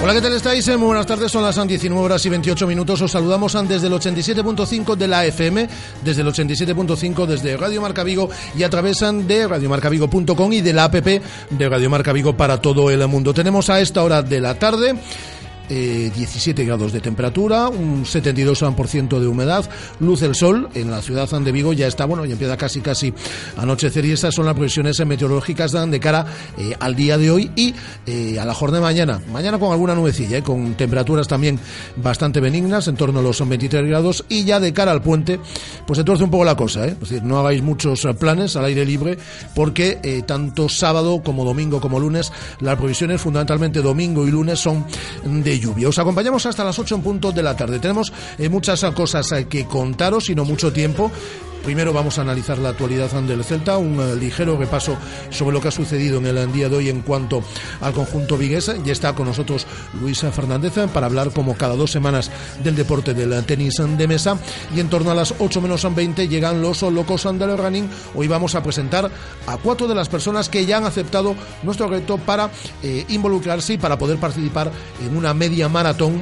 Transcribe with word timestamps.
Hola, 0.00 0.14
¿qué 0.14 0.20
tal 0.20 0.32
estáis? 0.32 0.68
Muy 0.68 0.86
buenas 0.86 1.06
tardes, 1.06 1.32
son 1.32 1.42
las 1.42 1.56
19 1.66 2.00
horas 2.00 2.24
y 2.24 2.28
28 2.28 2.68
minutos. 2.68 3.02
Os 3.02 3.10
saludamos 3.10 3.56
desde 3.66 3.88
el 3.88 3.92
87.5 3.92 4.94
de 4.94 5.08
la 5.08 5.26
FM, 5.26 5.68
desde 6.04 6.22
el 6.22 6.28
87.5 6.28 7.26
desde 7.26 7.56
Radio 7.56 7.82
Marca 7.82 8.04
Vigo 8.04 8.30
y 8.56 8.62
a 8.62 8.70
través 8.70 9.00
de 9.00 9.48
radiomarcavigo.com 9.48 10.52
y 10.52 10.60
de 10.60 10.72
la 10.72 10.84
app 10.84 10.94
de 10.94 11.68
Radio 11.68 11.90
Marca 11.90 12.12
Vigo 12.12 12.36
para 12.36 12.60
todo 12.60 12.92
el 12.92 13.04
mundo. 13.08 13.34
Tenemos 13.34 13.70
a 13.70 13.80
esta 13.80 14.04
hora 14.04 14.22
de 14.22 14.40
la 14.40 14.54
tarde 14.54 14.94
eh, 15.68 16.10
17 16.14 16.64
grados 16.64 16.92
de 16.92 17.00
temperatura, 17.00 17.68
un 17.68 18.04
72% 18.04 19.18
de 19.18 19.26
humedad, 19.26 19.68
luz 20.00 20.22
el 20.22 20.34
sol 20.34 20.68
en 20.74 20.90
la 20.90 21.02
ciudad 21.02 21.28
de 21.28 21.52
Vigo 21.52 21.72
ya 21.72 21.86
está, 21.86 22.04
bueno, 22.04 22.24
y 22.24 22.32
empieza 22.32 22.56
casi 22.56 22.80
casi 22.80 23.12
anochecer 23.56 24.04
y 24.04 24.12
estas 24.12 24.34
son 24.34 24.46
las 24.46 24.54
previsiones 24.54 25.04
meteorológicas 25.04 25.72
de 25.72 26.00
cara 26.00 26.26
eh, 26.56 26.74
al 26.80 26.96
día 26.96 27.18
de 27.18 27.30
hoy 27.30 27.50
y 27.54 27.74
eh, 28.06 28.38
a 28.40 28.44
la 28.44 28.54
jornada 28.54 28.80
de 28.80 28.94
mañana. 28.94 29.20
Mañana 29.30 29.58
con 29.58 29.72
alguna 29.72 29.94
nubecilla, 29.94 30.38
eh, 30.38 30.42
con 30.42 30.74
temperaturas 30.74 31.28
también 31.28 31.58
bastante 31.96 32.40
benignas, 32.40 32.88
en 32.88 32.96
torno 32.96 33.20
a 33.20 33.22
los 33.22 33.46
23 33.46 33.86
grados 33.86 34.24
y 34.28 34.44
ya 34.44 34.60
de 34.60 34.72
cara 34.72 34.92
al 34.92 35.02
puente, 35.02 35.40
pues 35.86 35.98
se 35.98 36.04
tuerce 36.04 36.24
un 36.24 36.30
poco 36.30 36.44
la 36.44 36.56
cosa, 36.56 36.86
es 36.86 36.98
decir, 36.98 37.22
no 37.22 37.38
hagáis 37.38 37.62
muchos 37.62 38.06
planes 38.18 38.56
al 38.56 38.64
aire 38.64 38.84
libre 38.84 39.18
porque 39.54 40.22
tanto 40.26 40.68
sábado 40.68 41.22
como 41.22 41.44
domingo 41.44 41.80
como 41.80 42.00
lunes 42.00 42.32
las 42.60 42.76
previsiones 42.76 43.20
fundamentalmente 43.20 43.82
domingo 43.82 44.26
y 44.26 44.30
lunes 44.30 44.58
son 44.58 44.84
de 45.24 45.57
lluvia. 45.58 45.88
Os 45.88 45.98
acompañamos 45.98 46.46
hasta 46.46 46.64
las 46.64 46.78
8 46.78 46.96
en 46.96 47.02
punto 47.02 47.32
de 47.32 47.42
la 47.42 47.56
tarde. 47.56 47.78
Tenemos 47.78 48.12
eh, 48.38 48.48
muchas 48.48 48.84
cosas 48.94 49.30
eh, 49.32 49.46
que 49.48 49.66
contaros 49.66 50.30
y 50.30 50.34
no 50.34 50.44
mucho 50.44 50.72
tiempo. 50.72 51.10
Primero 51.68 51.92
vamos 51.92 52.16
a 52.16 52.22
analizar 52.22 52.56
la 52.56 52.70
actualidad 52.70 53.10
del 53.10 53.44
Celta, 53.44 53.76
un 53.76 54.00
eh, 54.00 54.16
ligero 54.16 54.56
repaso 54.56 54.96
sobre 55.28 55.52
lo 55.52 55.60
que 55.60 55.68
ha 55.68 55.70
sucedido 55.70 56.16
en 56.16 56.24
el 56.24 56.50
día 56.50 56.70
de 56.70 56.76
hoy 56.76 56.88
en 56.88 57.02
cuanto 57.02 57.42
al 57.82 57.92
conjunto 57.92 58.38
viguesa. 58.38 58.76
Ya 58.82 58.92
está 58.92 59.14
con 59.14 59.26
nosotros 59.26 59.66
Luis 60.00 60.18
Fernández 60.18 60.72
para 60.94 61.04
hablar 61.04 61.30
como 61.30 61.58
cada 61.58 61.76
dos 61.76 61.90
semanas 61.90 62.30
del 62.64 62.74
deporte 62.74 63.12
del 63.12 63.44
tenis 63.44 63.82
de 63.98 64.08
mesa. 64.08 64.38
Y 64.74 64.80
en 64.80 64.88
torno 64.88 65.10
a 65.10 65.14
las 65.14 65.34
8 65.38 65.60
menos 65.60 65.86
20 65.94 66.26
llegan 66.26 66.62
los 66.62 66.80
locos 66.80 67.24
del 67.24 67.58
running. 67.58 67.90
Hoy 68.14 68.28
vamos 68.28 68.54
a 68.54 68.62
presentar 68.62 69.10
a 69.46 69.56
cuatro 69.58 69.86
de 69.86 69.94
las 69.94 70.08
personas 70.08 70.48
que 70.48 70.64
ya 70.64 70.78
han 70.78 70.84
aceptado 70.84 71.36
nuestro 71.64 71.86
reto 71.86 72.16
para 72.16 72.50
involucrarse 73.10 73.74
y 73.74 73.78
para 73.78 73.98
poder 73.98 74.16
participar 74.16 74.72
en 75.06 75.14
una 75.14 75.34
media 75.34 75.68
maratón 75.68 76.18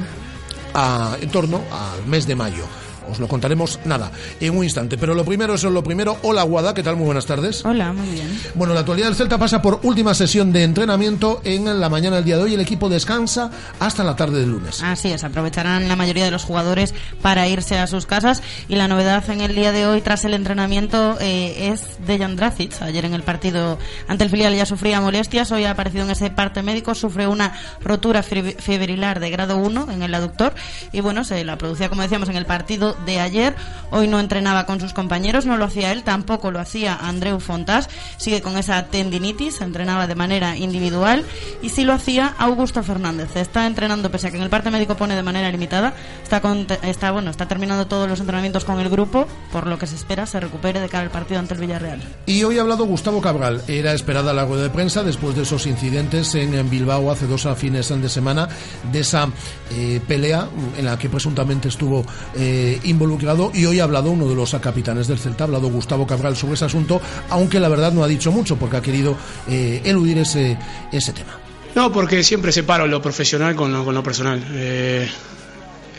en 1.21 1.29
torno 1.29 1.61
al 1.71 2.05
mes 2.05 2.27
de 2.27 2.35
mayo. 2.35 2.65
Os 3.09 3.19
lo 3.19 3.27
contaremos 3.27 3.79
nada 3.85 4.11
en 4.39 4.57
un 4.57 4.63
instante. 4.63 4.97
Pero 4.97 5.13
lo 5.13 5.25
primero 5.25 5.53
es 5.55 5.63
lo 5.63 5.83
primero. 5.83 6.17
Hola, 6.23 6.43
Guada, 6.43 6.73
¿qué 6.73 6.83
tal? 6.83 6.95
Muy 6.95 7.05
buenas 7.05 7.25
tardes. 7.25 7.63
Hola, 7.65 7.93
muy 7.93 8.07
bien. 8.09 8.27
Bueno, 8.55 8.73
la 8.73 8.81
actualidad 8.81 9.07
del 9.07 9.15
Celta 9.15 9.37
pasa 9.37 9.61
por 9.61 9.79
última 9.83 10.13
sesión 10.13 10.51
de 10.51 10.63
entrenamiento 10.63 11.41
en 11.43 11.79
la 11.79 11.89
mañana 11.89 12.17
del 12.17 12.25
día 12.25 12.37
de 12.37 12.43
hoy. 12.43 12.53
El 12.53 12.61
equipo 12.61 12.89
descansa 12.89 13.51
hasta 13.79 14.03
la 14.03 14.15
tarde 14.15 14.39
del 14.39 14.51
lunes. 14.51 14.81
Así 14.83 15.11
es, 15.11 15.23
aprovecharán 15.23 15.87
la 15.87 15.95
mayoría 15.95 16.25
de 16.25 16.31
los 16.31 16.43
jugadores 16.43 16.93
para 17.21 17.47
irse 17.47 17.77
a 17.77 17.87
sus 17.87 18.05
casas. 18.05 18.41
Y 18.67 18.75
la 18.75 18.87
novedad 18.87 19.29
en 19.29 19.41
el 19.41 19.55
día 19.55 19.71
de 19.71 19.85
hoy, 19.85 20.01
tras 20.01 20.25
el 20.25 20.33
entrenamiento, 20.33 21.17
eh, 21.19 21.71
es 21.71 22.05
de 22.05 22.17
Jan 22.17 22.35
Dracic. 22.35 22.81
Ayer 22.81 23.05
en 23.05 23.13
el 23.13 23.23
partido 23.23 23.77
ante 24.07 24.23
el 24.23 24.29
filial 24.29 24.55
ya 24.55 24.65
sufría 24.65 25.01
molestias. 25.01 25.51
Hoy 25.51 25.65
ha 25.65 25.71
aparecido 25.71 26.05
en 26.05 26.11
ese 26.11 26.29
parte 26.29 26.63
médico. 26.63 26.95
Sufre 26.95 27.27
una 27.27 27.53
rotura 27.81 28.23
fibrilar 28.23 29.19
de 29.19 29.29
grado 29.29 29.57
1 29.57 29.91
en 29.91 30.03
el 30.03 30.13
aductor. 30.13 30.53
Y 30.91 31.01
bueno, 31.01 31.23
se 31.23 31.43
la 31.43 31.57
producía, 31.57 31.89
como 31.89 32.01
decíamos, 32.01 32.29
en 32.29 32.35
el 32.35 32.45
partido 32.45 32.96
de 33.05 33.19
ayer. 33.19 33.55
Hoy 33.89 34.07
no 34.07 34.19
entrenaba 34.19 34.65
con 34.65 34.81
sus 34.81 34.93
compañeros, 34.93 35.45
no 35.45 35.55
lo 35.55 35.65
hacía 35.65 35.93
él, 35.93 36.03
tampoco 36.03 36.51
lo 36.51 36.59
hacía 36.59 36.95
Andreu 36.95 37.39
Fontas. 37.39 37.89
Sigue 38.17 38.41
con 38.41 38.57
esa 38.57 38.87
tendinitis, 38.87 39.61
entrenaba 39.61 40.07
de 40.07 40.15
manera 40.15 40.57
individual. 40.57 41.23
Y 41.61 41.69
sí 41.69 41.83
lo 41.83 41.93
hacía 41.93 42.35
Augusto 42.37 42.83
Fernández. 42.83 43.35
Está 43.35 43.65
entrenando, 43.65 44.11
pese 44.11 44.27
a 44.27 44.31
que 44.31 44.37
en 44.37 44.43
el 44.43 44.49
parte 44.49 44.71
médico 44.71 44.95
pone 44.95 45.15
de 45.15 45.23
manera 45.23 45.49
limitada. 45.49 45.93
Está, 46.21 46.41
está, 46.83 47.11
bueno, 47.11 47.31
está 47.31 47.47
terminando 47.47 47.87
todos 47.87 48.09
los 48.09 48.19
entrenamientos 48.19 48.65
con 48.65 48.79
el 48.79 48.89
grupo, 48.89 49.25
por 49.53 49.67
lo 49.67 49.79
que 49.79 49.87
se 49.87 49.95
espera 49.95 50.25
se 50.25 50.39
recupere 50.39 50.81
de 50.81 50.89
cara 50.89 51.05
al 51.05 51.11
partido 51.11 51.39
ante 51.39 51.53
el 51.53 51.61
Villarreal. 51.61 52.01
Y 52.25 52.43
hoy 52.43 52.57
ha 52.57 52.61
hablado 52.61 52.85
Gustavo 52.85 53.21
Cabral. 53.21 53.61
Era 53.69 53.93
esperada 53.93 54.33
la 54.33 54.45
rueda 54.45 54.63
de 54.63 54.69
prensa 54.69 55.03
después 55.03 55.35
de 55.35 55.43
esos 55.43 55.65
incidentes 55.65 56.35
en 56.35 56.69
Bilbao 56.69 57.09
hace 57.09 57.25
dos 57.25 57.47
fines 57.55 57.87
de 57.87 58.09
semana, 58.09 58.49
de 58.91 58.99
esa 58.99 59.29
eh, 59.71 60.01
pelea 60.07 60.47
en 60.77 60.85
la 60.85 60.97
que 60.97 61.09
presuntamente 61.09 61.67
estuvo 61.69 62.05
eh, 62.35 62.79
involucrado 62.87 63.51
y 63.53 63.65
hoy 63.65 63.79
ha 63.79 63.83
hablado 63.83 64.11
uno 64.11 64.27
de 64.27 64.35
los 64.35 64.55
capitanes 64.55 65.07
del 65.07 65.19
Celta, 65.19 65.43
ha 65.43 65.47
hablado 65.47 65.69
Gustavo 65.69 66.07
Cabral 66.07 66.35
sobre 66.35 66.55
ese 66.55 66.65
asunto, 66.65 67.01
aunque 67.29 67.59
la 67.59 67.69
verdad 67.69 67.91
no 67.91 68.03
ha 68.03 68.07
dicho 68.07 68.31
mucho 68.31 68.57
porque 68.57 68.77
ha 68.77 68.81
querido 68.81 69.15
eh, 69.47 69.81
eludir 69.85 70.19
ese, 70.19 70.57
ese 70.91 71.13
tema. 71.13 71.39
No, 71.75 71.91
porque 71.91 72.23
siempre 72.23 72.51
separo 72.51 72.87
lo 72.87 73.01
profesional 73.01 73.55
con 73.55 73.71
lo, 73.71 73.85
con 73.85 73.93
lo 73.93 74.01
personal. 74.01 74.43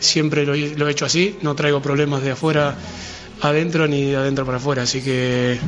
siempre 0.01 0.45
lo, 0.45 0.55
he 0.55 0.91
hecho 0.91 1.05
así, 1.05 1.39
no 1.43 1.55
traigo 1.55 1.81
problemas 1.81 2.23
de 2.23 2.33
afuera 2.33 2.75
adentro 3.41 3.87
ni 3.87 4.07
de 4.07 4.17
adentro 4.17 4.45
para 4.45 4.59
afuera, 4.59 4.83
así 4.83 5.01
que 5.01 5.59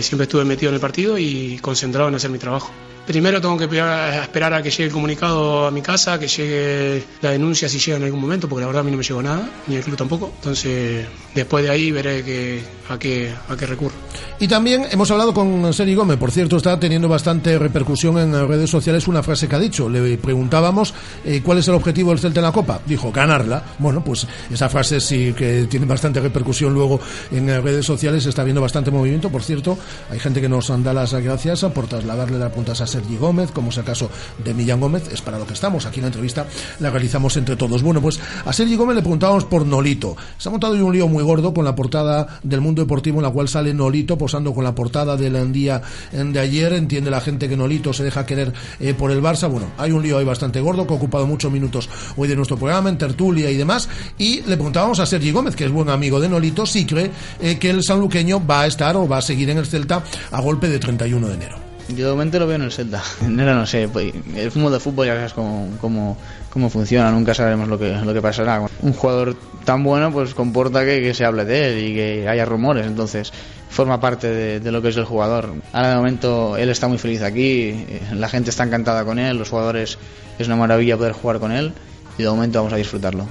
siempre 0.00 0.24
estuve 0.24 0.44
metido 0.44 0.70
en 0.70 0.74
el 0.74 0.80
partido 0.80 1.18
y 1.18 1.58
concentrado 1.62 2.08
en 2.08 2.16
hacer 2.16 2.30
mi 2.30 2.38
trabajo. 2.38 2.72
Primero 3.08 3.40
tengo 3.40 3.56
que 3.56 3.64
esperar 3.64 4.52
a 4.52 4.62
que 4.62 4.70
llegue 4.70 4.84
el 4.84 4.92
comunicado 4.92 5.66
a 5.66 5.70
mi 5.70 5.80
casa, 5.80 6.18
que 6.18 6.28
llegue 6.28 7.02
la 7.22 7.30
denuncia 7.30 7.66
si 7.66 7.78
llega 7.78 7.96
en 7.96 8.04
algún 8.04 8.20
momento, 8.20 8.50
porque 8.50 8.60
la 8.60 8.66
verdad 8.66 8.82
a 8.82 8.84
mí 8.84 8.90
no 8.90 8.98
me 8.98 9.02
llegó 9.02 9.22
nada, 9.22 9.48
ni 9.66 9.76
el 9.76 9.82
club 9.82 9.96
tampoco. 9.96 10.30
Entonces, 10.36 11.06
después 11.34 11.64
de 11.64 11.70
ahí 11.70 11.90
veré 11.90 12.22
que, 12.22 12.62
a, 12.90 12.98
qué, 12.98 13.32
a 13.48 13.56
qué 13.56 13.64
recurro. 13.64 13.94
Y 14.38 14.46
también 14.46 14.86
hemos 14.90 15.10
hablado 15.10 15.32
con 15.32 15.72
Seri 15.72 15.94
Gómez, 15.94 16.18
por 16.18 16.30
cierto, 16.30 16.58
está 16.58 16.78
teniendo 16.78 17.08
bastante 17.08 17.58
repercusión 17.58 18.18
en 18.18 18.46
redes 18.46 18.68
sociales 18.68 19.08
una 19.08 19.22
frase 19.22 19.48
que 19.48 19.56
ha 19.56 19.58
dicho. 19.58 19.88
Le 19.88 20.18
preguntábamos 20.18 20.92
eh, 21.24 21.40
cuál 21.42 21.58
es 21.58 21.68
el 21.68 21.74
objetivo 21.76 22.10
del 22.10 22.18
Celta 22.18 22.40
en 22.40 22.44
la 22.44 22.52
Copa. 22.52 22.78
Dijo, 22.84 23.10
ganarla. 23.10 23.64
Bueno, 23.78 24.04
pues 24.04 24.26
esa 24.52 24.68
frase 24.68 25.00
sí 25.00 25.32
que 25.32 25.66
tiene 25.68 25.86
bastante 25.86 26.20
repercusión 26.20 26.74
luego 26.74 27.00
en 27.32 27.46
redes 27.62 27.86
sociales, 27.86 28.26
está 28.26 28.44
viendo 28.44 28.60
bastante 28.60 28.90
movimiento. 28.90 29.30
Por 29.30 29.42
cierto, 29.42 29.78
hay 30.10 30.20
gente 30.20 30.42
que 30.42 30.48
nos 30.48 30.68
da 30.84 30.92
las 30.92 31.14
gracias 31.14 31.64
por 31.74 31.86
trasladarle 31.86 32.38
las 32.38 32.52
puntas 32.52 32.82
a 32.82 32.86
Sergi 32.98 33.16
Gómez, 33.16 33.52
como 33.52 33.70
es 33.70 33.76
el 33.76 33.84
caso 33.84 34.10
de 34.44 34.52
Millán 34.54 34.80
Gómez, 34.80 35.08
es 35.12 35.22
para 35.22 35.38
lo 35.38 35.46
que 35.46 35.54
estamos. 35.54 35.86
Aquí 35.86 36.00
la 36.00 36.08
entrevista 36.08 36.46
la 36.80 36.90
realizamos 36.90 37.36
entre 37.36 37.54
todos. 37.54 37.80
Bueno, 37.80 38.02
pues 38.02 38.18
a 38.44 38.52
Sergi 38.52 38.74
Gómez 38.74 38.96
le 38.96 39.02
preguntábamos 39.02 39.44
por 39.44 39.64
Nolito. 39.64 40.16
Se 40.36 40.48
ha 40.48 40.50
montado 40.50 40.74
un 40.74 40.92
lío 40.92 41.06
muy 41.06 41.22
gordo 41.22 41.54
con 41.54 41.64
la 41.64 41.76
portada 41.76 42.40
del 42.42 42.60
Mundo 42.60 42.82
Deportivo 42.82 43.18
en 43.18 43.22
la 43.22 43.30
cual 43.30 43.48
sale 43.48 43.72
Nolito 43.72 44.18
posando 44.18 44.52
con 44.52 44.64
la 44.64 44.74
portada 44.74 45.16
del 45.16 45.52
día 45.52 45.80
de 46.10 46.40
ayer. 46.40 46.72
Entiende 46.72 47.08
la 47.08 47.20
gente 47.20 47.48
que 47.48 47.56
Nolito 47.56 47.92
se 47.92 48.02
deja 48.02 48.26
querer 48.26 48.52
eh, 48.80 48.94
por 48.94 49.12
el 49.12 49.22
Barça. 49.22 49.48
Bueno, 49.48 49.68
hay 49.78 49.92
un 49.92 50.02
lío 50.02 50.18
ahí 50.18 50.24
bastante 50.24 50.60
gordo 50.60 50.84
que 50.84 50.92
ha 50.92 50.96
ocupado 50.96 51.24
muchos 51.24 51.52
minutos 51.52 51.88
hoy 52.16 52.26
de 52.26 52.34
nuestro 52.34 52.56
programa, 52.56 52.88
en 52.88 52.98
tertulia 52.98 53.48
y 53.48 53.56
demás. 53.56 53.88
Y 54.18 54.40
le 54.40 54.56
preguntábamos 54.56 54.98
a 54.98 55.06
Sergi 55.06 55.30
Gómez, 55.30 55.54
que 55.54 55.66
es 55.66 55.70
buen 55.70 55.88
amigo 55.88 56.18
de 56.18 56.28
Nolito, 56.28 56.66
si 56.66 56.84
cree 56.84 57.12
eh, 57.40 57.58
que 57.60 57.70
el 57.70 57.84
sanluqueño 57.84 58.44
va 58.44 58.62
a 58.62 58.66
estar 58.66 58.96
o 58.96 59.06
va 59.06 59.18
a 59.18 59.22
seguir 59.22 59.50
en 59.50 59.58
el 59.58 59.66
Celta 59.66 60.02
a 60.32 60.40
golpe 60.40 60.68
de 60.68 60.80
31 60.80 61.28
de 61.28 61.34
enero. 61.34 61.67
Yo 61.88 62.06
de 62.06 62.12
momento 62.12 62.38
lo 62.38 62.46
veo 62.46 62.56
en 62.56 62.62
el 62.62 62.72
Celta. 62.72 63.02
En 63.22 63.36
no 63.36 63.66
sé. 63.66 63.88
Pues, 63.88 64.12
el 64.36 64.50
fútbol 64.50 64.72
de 64.72 64.80
fútbol 64.80 65.06
ya 65.06 65.14
sabes 65.14 65.32
cómo, 65.32 65.68
cómo, 65.80 66.16
cómo, 66.50 66.68
funciona. 66.68 67.10
Nunca 67.10 67.34
sabemos 67.34 67.68
lo 67.68 67.78
que, 67.78 67.92
lo 67.92 68.12
que 68.12 68.20
pasará. 68.20 68.66
Un 68.82 68.92
jugador 68.92 69.36
tan 69.64 69.82
bueno 69.82 70.12
pues 70.12 70.34
comporta 70.34 70.84
que, 70.84 71.00
que, 71.00 71.14
se 71.14 71.24
hable 71.24 71.44
de 71.44 71.68
él 71.68 71.84
y 71.84 71.94
que 71.94 72.28
haya 72.28 72.44
rumores. 72.44 72.86
Entonces 72.86 73.32
forma 73.70 74.00
parte 74.00 74.28
de, 74.28 74.60
de, 74.60 74.72
lo 74.72 74.82
que 74.82 74.88
es 74.88 74.96
el 74.96 75.04
jugador. 75.04 75.54
Ahora 75.72 75.90
de 75.90 75.96
momento 75.96 76.56
él 76.56 76.68
está 76.68 76.88
muy 76.88 76.98
feliz 76.98 77.22
aquí. 77.22 77.86
La 78.14 78.28
gente 78.28 78.50
está 78.50 78.64
encantada 78.64 79.04
con 79.04 79.18
él. 79.18 79.38
Los 79.38 79.48
jugadores 79.48 79.98
es 80.38 80.46
una 80.46 80.56
maravilla 80.56 80.96
poder 80.96 81.12
jugar 81.12 81.38
con 81.38 81.52
él. 81.52 81.72
Y 82.18 82.22
de 82.22 82.28
momento 82.28 82.58
vamos 82.58 82.74
a 82.74 82.76
disfrutarlo. 82.76 83.26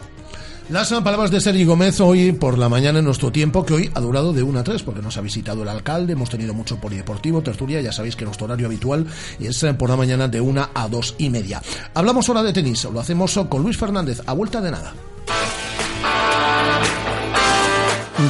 Las 0.70 0.92
palabras 0.92 1.32
de 1.32 1.40
Sergi 1.40 1.64
Gómez 1.64 2.02
hoy 2.02 2.34
por 2.34 2.58
la 2.58 2.68
mañana 2.68 3.00
en 3.00 3.06
nuestro 3.06 3.32
tiempo, 3.32 3.66
que 3.66 3.74
hoy 3.74 3.92
ha 3.94 4.02
durado 4.02 4.34
de 4.34 4.44
1 4.44 4.60
a 4.60 4.64
3, 4.66 4.84
porque 4.84 5.02
nos 5.02 5.16
ha 5.16 5.22
visitado 5.22 5.64
el 5.64 5.70
alcalde, 5.70 6.12
hemos 6.12 6.30
tenido 6.30 6.54
mucho 6.54 6.76
polideportivo, 6.76 7.42
tertulia, 7.42 7.80
ya 7.80 7.94
sabéis 7.94 8.18
que 8.18 8.26
nuestro 8.26 8.48
horario 8.48 8.68
habitual 8.68 9.08
es 9.40 9.64
eh, 9.64 9.74
por 9.74 9.90
la 9.90 9.96
mañana 9.96 10.28
de 10.28 10.42
1 10.42 10.70
a 10.74 10.88
2 10.90 11.16
y 11.20 11.30
media. 11.30 11.62
Hablamos 11.94 12.28
ahora 12.28 12.44
de 12.44 12.52
tenis, 12.52 12.84
lo 12.84 13.00
hacemos 13.00 13.40
con 13.48 13.64
Luis 13.64 13.78
Fernández, 13.78 14.22
a 14.26 14.34
vuelta 14.34 14.60
de 14.60 14.72
nada. 14.72 14.94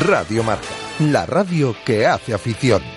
Radio 0.06 0.44
Marca, 0.44 0.68
la 1.00 1.26
radio 1.26 1.76
que 1.84 2.06
hace 2.06 2.36
afición. 2.36 2.97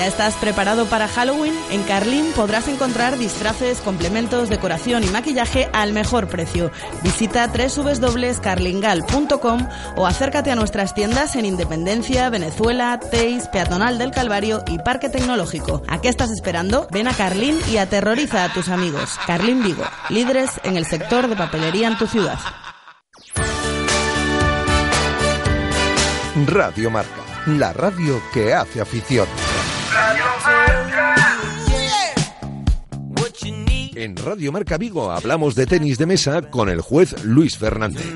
¿Ya 0.00 0.06
estás 0.06 0.34
preparado 0.36 0.86
para 0.86 1.08
Halloween? 1.08 1.52
En 1.70 1.82
Carlín 1.82 2.32
podrás 2.34 2.68
encontrar 2.68 3.18
disfraces, 3.18 3.80
complementos, 3.80 4.48
decoración 4.48 5.04
y 5.04 5.08
maquillaje 5.08 5.68
al 5.74 5.92
mejor 5.92 6.26
precio. 6.26 6.70
Visita 7.02 7.46
www.carlingal.com 7.48 9.68
o 9.96 10.06
acércate 10.06 10.50
a 10.50 10.54
nuestras 10.54 10.94
tiendas 10.94 11.36
en 11.36 11.44
Independencia, 11.44 12.30
Venezuela, 12.30 12.98
Teis, 12.98 13.46
Peatonal 13.48 13.98
del 13.98 14.10
Calvario 14.10 14.64
y 14.66 14.78
Parque 14.78 15.10
Tecnológico. 15.10 15.82
¿A 15.86 16.00
qué 16.00 16.08
estás 16.08 16.30
esperando? 16.30 16.88
Ven 16.90 17.06
a 17.06 17.12
Carlín 17.12 17.58
y 17.70 17.76
aterroriza 17.76 18.44
a 18.44 18.52
tus 18.54 18.70
amigos. 18.70 19.18
Carlín 19.26 19.62
Vigo, 19.62 19.84
líderes 20.08 20.52
en 20.64 20.78
el 20.78 20.86
sector 20.86 21.28
de 21.28 21.36
papelería 21.36 21.88
en 21.88 21.98
tu 21.98 22.06
ciudad. 22.06 22.38
Radio 26.46 26.90
Marca, 26.90 27.20
la 27.44 27.74
radio 27.74 28.18
que 28.32 28.54
hace 28.54 28.80
afición. 28.80 29.28
En 33.94 34.16
Radio 34.16 34.50
Marca 34.50 34.78
Vigo 34.78 35.10
hablamos 35.10 35.54
de 35.54 35.66
tenis 35.66 35.98
de 35.98 36.06
mesa 36.06 36.40
con 36.40 36.70
el 36.70 36.80
juez 36.80 37.22
Luis 37.22 37.58
Fernández. 37.58 38.06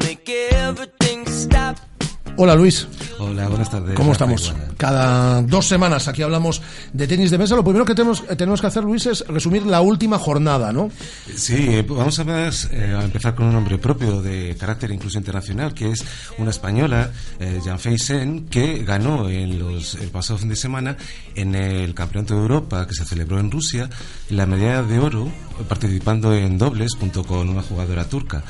Hola 2.37 2.57
Luis. 2.57 2.89
Hola, 3.21 3.47
buenas 3.47 3.71
tardes. 3.71 3.95
¿Cómo 3.95 4.11
estamos? 4.11 4.53
Cada 4.77 5.41
dos 5.43 5.69
semanas 5.69 6.09
aquí 6.09 6.23
hablamos 6.23 6.61
de 6.93 7.07
tenis 7.07 7.31
de 7.31 7.39
mesa. 7.39 7.55
Lo 7.55 7.63
primero 7.63 7.85
que 7.85 7.95
tenemos, 7.95 8.25
eh, 8.29 8.35
tenemos 8.35 8.61
que 8.61 8.67
hacer, 8.67 8.83
Luis, 8.83 9.07
es 9.07 9.25
resumir 9.29 9.65
la 9.65 9.81
última 9.81 10.19
jornada, 10.19 10.73
¿no? 10.73 10.91
Sí, 11.37 11.81
vamos 11.89 12.19
a, 12.19 12.25
más, 12.25 12.69
eh, 12.73 12.93
a 12.99 13.05
empezar 13.05 13.37
con 13.37 13.47
un 13.47 13.53
nombre 13.53 13.79
propio 13.79 14.21
de 14.21 14.57
carácter 14.59 14.91
incluso 14.91 15.17
internacional, 15.17 15.75
que 15.75 15.93
es 15.93 16.05
una 16.39 16.51
española, 16.51 17.13
eh, 17.39 17.61
Jean 17.65 17.79
Sen, 17.99 18.47
que 18.47 18.83
ganó 18.83 19.29
en 19.29 19.57
los, 19.61 19.95
el 19.95 20.09
pasado 20.09 20.39
fin 20.41 20.49
de 20.49 20.57
semana 20.57 20.97
en 21.37 21.55
el 21.55 21.95
Campeonato 21.95 22.35
de 22.35 22.41
Europa 22.41 22.85
que 22.89 22.95
se 22.95 23.05
celebró 23.05 23.39
en 23.39 23.51
Rusia 23.51 23.89
la 24.31 24.45
medalla 24.45 24.83
de 24.83 24.99
oro 24.99 25.31
participando 25.69 26.35
en 26.35 26.59
dobles 26.59 26.95
junto 26.99 27.23
con 27.23 27.49
una 27.49 27.63
jugadora 27.63 28.05
turca. 28.07 28.43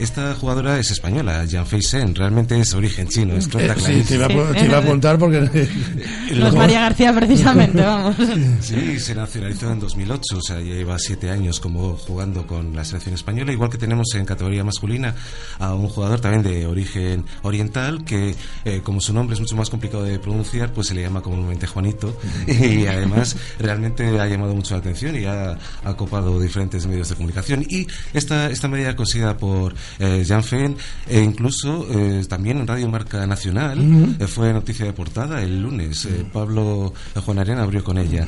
Esta 0.00 0.34
jugadora 0.34 0.78
es 0.78 0.90
española, 0.90 1.44
Jan 1.48 1.66
Feisen, 1.66 2.14
realmente 2.14 2.58
es 2.58 2.72
origen 2.72 3.06
chino, 3.06 3.34
es 3.34 3.48
eh, 3.54 3.74
Sí, 3.76 4.02
te 4.08 4.14
iba, 4.14 4.24
a, 4.24 4.52
te 4.54 4.64
iba 4.64 4.78
a 4.78 4.80
apuntar 4.80 5.18
porque... 5.18 5.40
No 6.34 6.48
es 6.48 6.54
María 6.54 6.80
García 6.80 7.12
precisamente, 7.12 7.82
vamos. 7.82 8.16
Sí, 8.62 8.98
se 8.98 9.14
nacionalizó 9.14 9.70
en 9.70 9.80
2008, 9.80 10.38
o 10.38 10.40
sea, 10.40 10.56
ya 10.60 10.74
lleva 10.74 10.98
siete 10.98 11.28
años 11.28 11.60
como 11.60 11.96
jugando 11.96 12.46
con 12.46 12.74
la 12.74 12.84
selección 12.84 13.14
española, 13.14 13.52
igual 13.52 13.68
que 13.68 13.76
tenemos 13.76 14.14
en 14.14 14.24
categoría 14.24 14.64
masculina 14.64 15.14
a 15.58 15.74
un 15.74 15.88
jugador 15.88 16.20
también 16.20 16.42
de 16.42 16.66
origen 16.66 17.26
oriental 17.42 18.02
que, 18.04 18.34
eh, 18.64 18.80
como 18.82 19.02
su 19.02 19.12
nombre 19.12 19.34
es 19.34 19.40
mucho 19.40 19.56
más 19.56 19.68
complicado 19.68 20.04
de 20.04 20.18
pronunciar, 20.18 20.72
pues 20.72 20.86
se 20.86 20.94
le 20.94 21.02
llama 21.02 21.20
comúnmente 21.20 21.66
Juanito 21.66 22.16
y 22.46 22.86
además 22.86 23.36
realmente 23.58 24.18
ha 24.18 24.26
llamado 24.26 24.54
mucho 24.54 24.74
la 24.74 24.80
atención 24.80 25.16
y 25.16 25.26
ha, 25.26 25.58
ha 25.84 25.96
copado 25.96 26.40
diferentes 26.40 26.86
medios 26.86 27.10
de 27.10 27.16
comunicación. 27.16 27.66
Y 27.68 27.86
esta, 28.14 28.50
esta 28.50 28.68
medida 28.68 28.96
conseguida 28.96 29.36
por 29.36 29.74
eh, 29.98 30.24
Jan 30.26 30.42
Feen, 30.42 30.76
e 31.08 31.20
incluso 31.20 31.86
eh, 31.90 32.24
también 32.28 32.58
en 32.58 32.66
Radio 32.66 32.88
Marca 32.88 33.26
Nacional 33.26 34.16
eh, 34.18 34.26
fue 34.26 34.52
noticia 34.52 34.86
de 34.86 34.92
portada 34.92 35.42
el 35.42 35.62
lunes. 35.62 36.08
Pablo 36.32 36.92
Juan 37.14 37.38
Arena 37.38 37.62
abrió 37.62 37.82
con 37.82 37.98
ella 37.98 38.26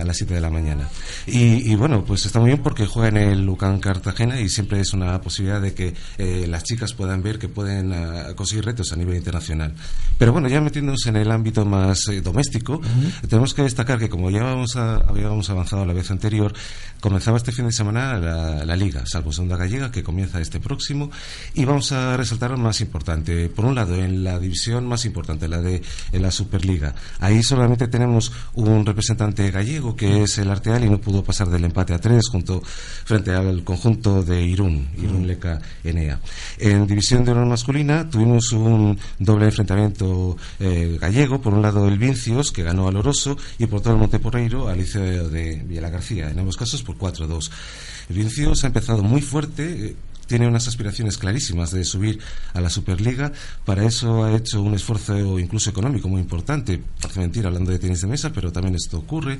a 0.00 0.04
las 0.04 0.16
7 0.16 0.34
de 0.34 0.40
la 0.40 0.50
mañana. 0.50 0.88
Y, 1.26 1.74
bueno, 1.76 2.04
pues 2.04 2.26
está 2.26 2.40
muy 2.40 2.48
bien 2.48 2.62
porque 2.62 2.86
juega 2.86 3.08
en 3.08 3.16
el 3.16 3.44
Lucan 3.44 3.78
Cartagena 3.80 4.40
y 4.40 4.48
siempre 4.48 4.80
es 4.80 4.92
una 4.92 5.20
posibilidad 5.20 5.60
de 5.60 5.74
que 5.74 5.94
las 6.46 6.64
chicas 6.64 6.94
puedan 6.94 7.22
ver 7.22 7.38
que 7.38 7.48
pueden 7.48 7.92
ah, 7.92 8.34
conseguir 8.34 8.64
retos 8.64 8.92
a 8.92 8.96
nivel 8.96 9.16
internacional. 9.16 9.74
Pero 10.18 10.32
bueno, 10.32 10.48
ya 10.48 10.60
metiéndonos 10.60 11.06
en 11.06 11.16
el 11.16 11.30
ámbito 11.30 11.64
más 11.64 12.00
doméstico, 12.22 12.80
tenemos 13.28 13.54
que 13.54 13.62
destacar 13.62 13.98
que 13.98 14.08
como 14.08 14.30
ya 14.30 14.42
habíamos 14.42 15.50
avanzado 15.50 15.84
la 15.84 15.92
vez 15.92 16.10
anterior, 16.10 16.52
comenzaba 17.00 17.36
este 17.36 17.52
fin 17.52 17.66
de 17.66 17.72
semana 17.72 18.18
la, 18.18 18.64
la 18.64 18.76
Liga, 18.76 19.04
salvo 19.06 19.32
Segunda 19.32 19.56
Gallega, 19.56 19.90
que 19.90 20.02
comienza 20.02 20.40
este 20.40 20.60
próximo 20.60 21.01
y 21.54 21.64
vamos 21.64 21.92
a 21.92 22.16
resaltar 22.16 22.50
lo 22.50 22.58
más 22.58 22.80
importante. 22.80 23.48
Por 23.48 23.64
un 23.64 23.74
lado, 23.74 23.94
en 23.96 24.24
la 24.24 24.38
división 24.38 24.86
más 24.86 25.04
importante, 25.04 25.48
la 25.48 25.60
de 25.60 25.82
la 26.12 26.30
Superliga, 26.30 26.94
ahí 27.20 27.42
solamente 27.42 27.88
tenemos 27.88 28.32
un 28.54 28.84
representante 28.84 29.50
gallego 29.50 29.96
que 29.96 30.22
es 30.22 30.38
el 30.38 30.50
Arteal 30.50 30.84
y 30.84 30.90
no 30.90 31.00
pudo 31.00 31.22
pasar 31.24 31.48
del 31.48 31.64
empate 31.64 31.94
a 31.94 31.98
tres 31.98 32.28
junto 32.30 32.62
frente 32.62 33.32
al 33.32 33.64
conjunto 33.64 34.22
de 34.22 34.42
Irún, 34.42 34.88
Irún 34.98 35.26
Leca 35.26 35.60
Enea. 35.84 36.20
En 36.58 36.86
división 36.86 37.24
de 37.24 37.32
honor 37.32 37.46
masculina 37.46 38.08
tuvimos 38.08 38.52
un 38.52 38.98
doble 39.18 39.46
enfrentamiento 39.46 40.36
eh, 40.60 40.98
gallego, 41.00 41.40
por 41.40 41.54
un 41.54 41.62
lado 41.62 41.88
el 41.88 41.98
Vincios 41.98 42.52
que 42.52 42.62
ganó 42.62 42.88
al 42.88 42.96
Oroso 42.96 43.36
y 43.58 43.66
por 43.66 43.80
todo 43.80 43.94
el 43.94 44.00
Monteporreiro 44.00 44.68
al 44.68 44.78
Liceo 44.78 45.28
de 45.28 45.62
Villa 45.66 45.88
García, 45.90 46.30
en 46.30 46.38
ambos 46.38 46.56
casos 46.56 46.82
por 46.82 46.96
4-2. 46.96 47.50
El 48.08 48.16
Vincios 48.16 48.64
ha 48.64 48.66
empezado 48.68 49.02
muy 49.02 49.20
fuerte, 49.20 49.86
eh, 49.86 49.96
tiene 50.32 50.48
unas 50.48 50.66
aspiraciones 50.66 51.18
clarísimas 51.18 51.72
de 51.72 51.84
subir 51.84 52.18
a 52.54 52.62
la 52.62 52.70
Superliga. 52.70 53.32
Para 53.66 53.84
eso 53.84 54.24
ha 54.24 54.34
hecho 54.34 54.62
un 54.62 54.72
esfuerzo 54.72 55.38
incluso 55.38 55.68
económico 55.68 56.08
muy 56.08 56.22
importante. 56.22 56.80
Parece 57.02 57.20
mentir 57.20 57.46
hablando 57.46 57.70
de 57.70 57.78
tenis 57.78 58.00
de 58.00 58.06
mesa, 58.06 58.32
pero 58.32 58.50
también 58.50 58.74
esto 58.74 58.96
ocurre. 58.96 59.38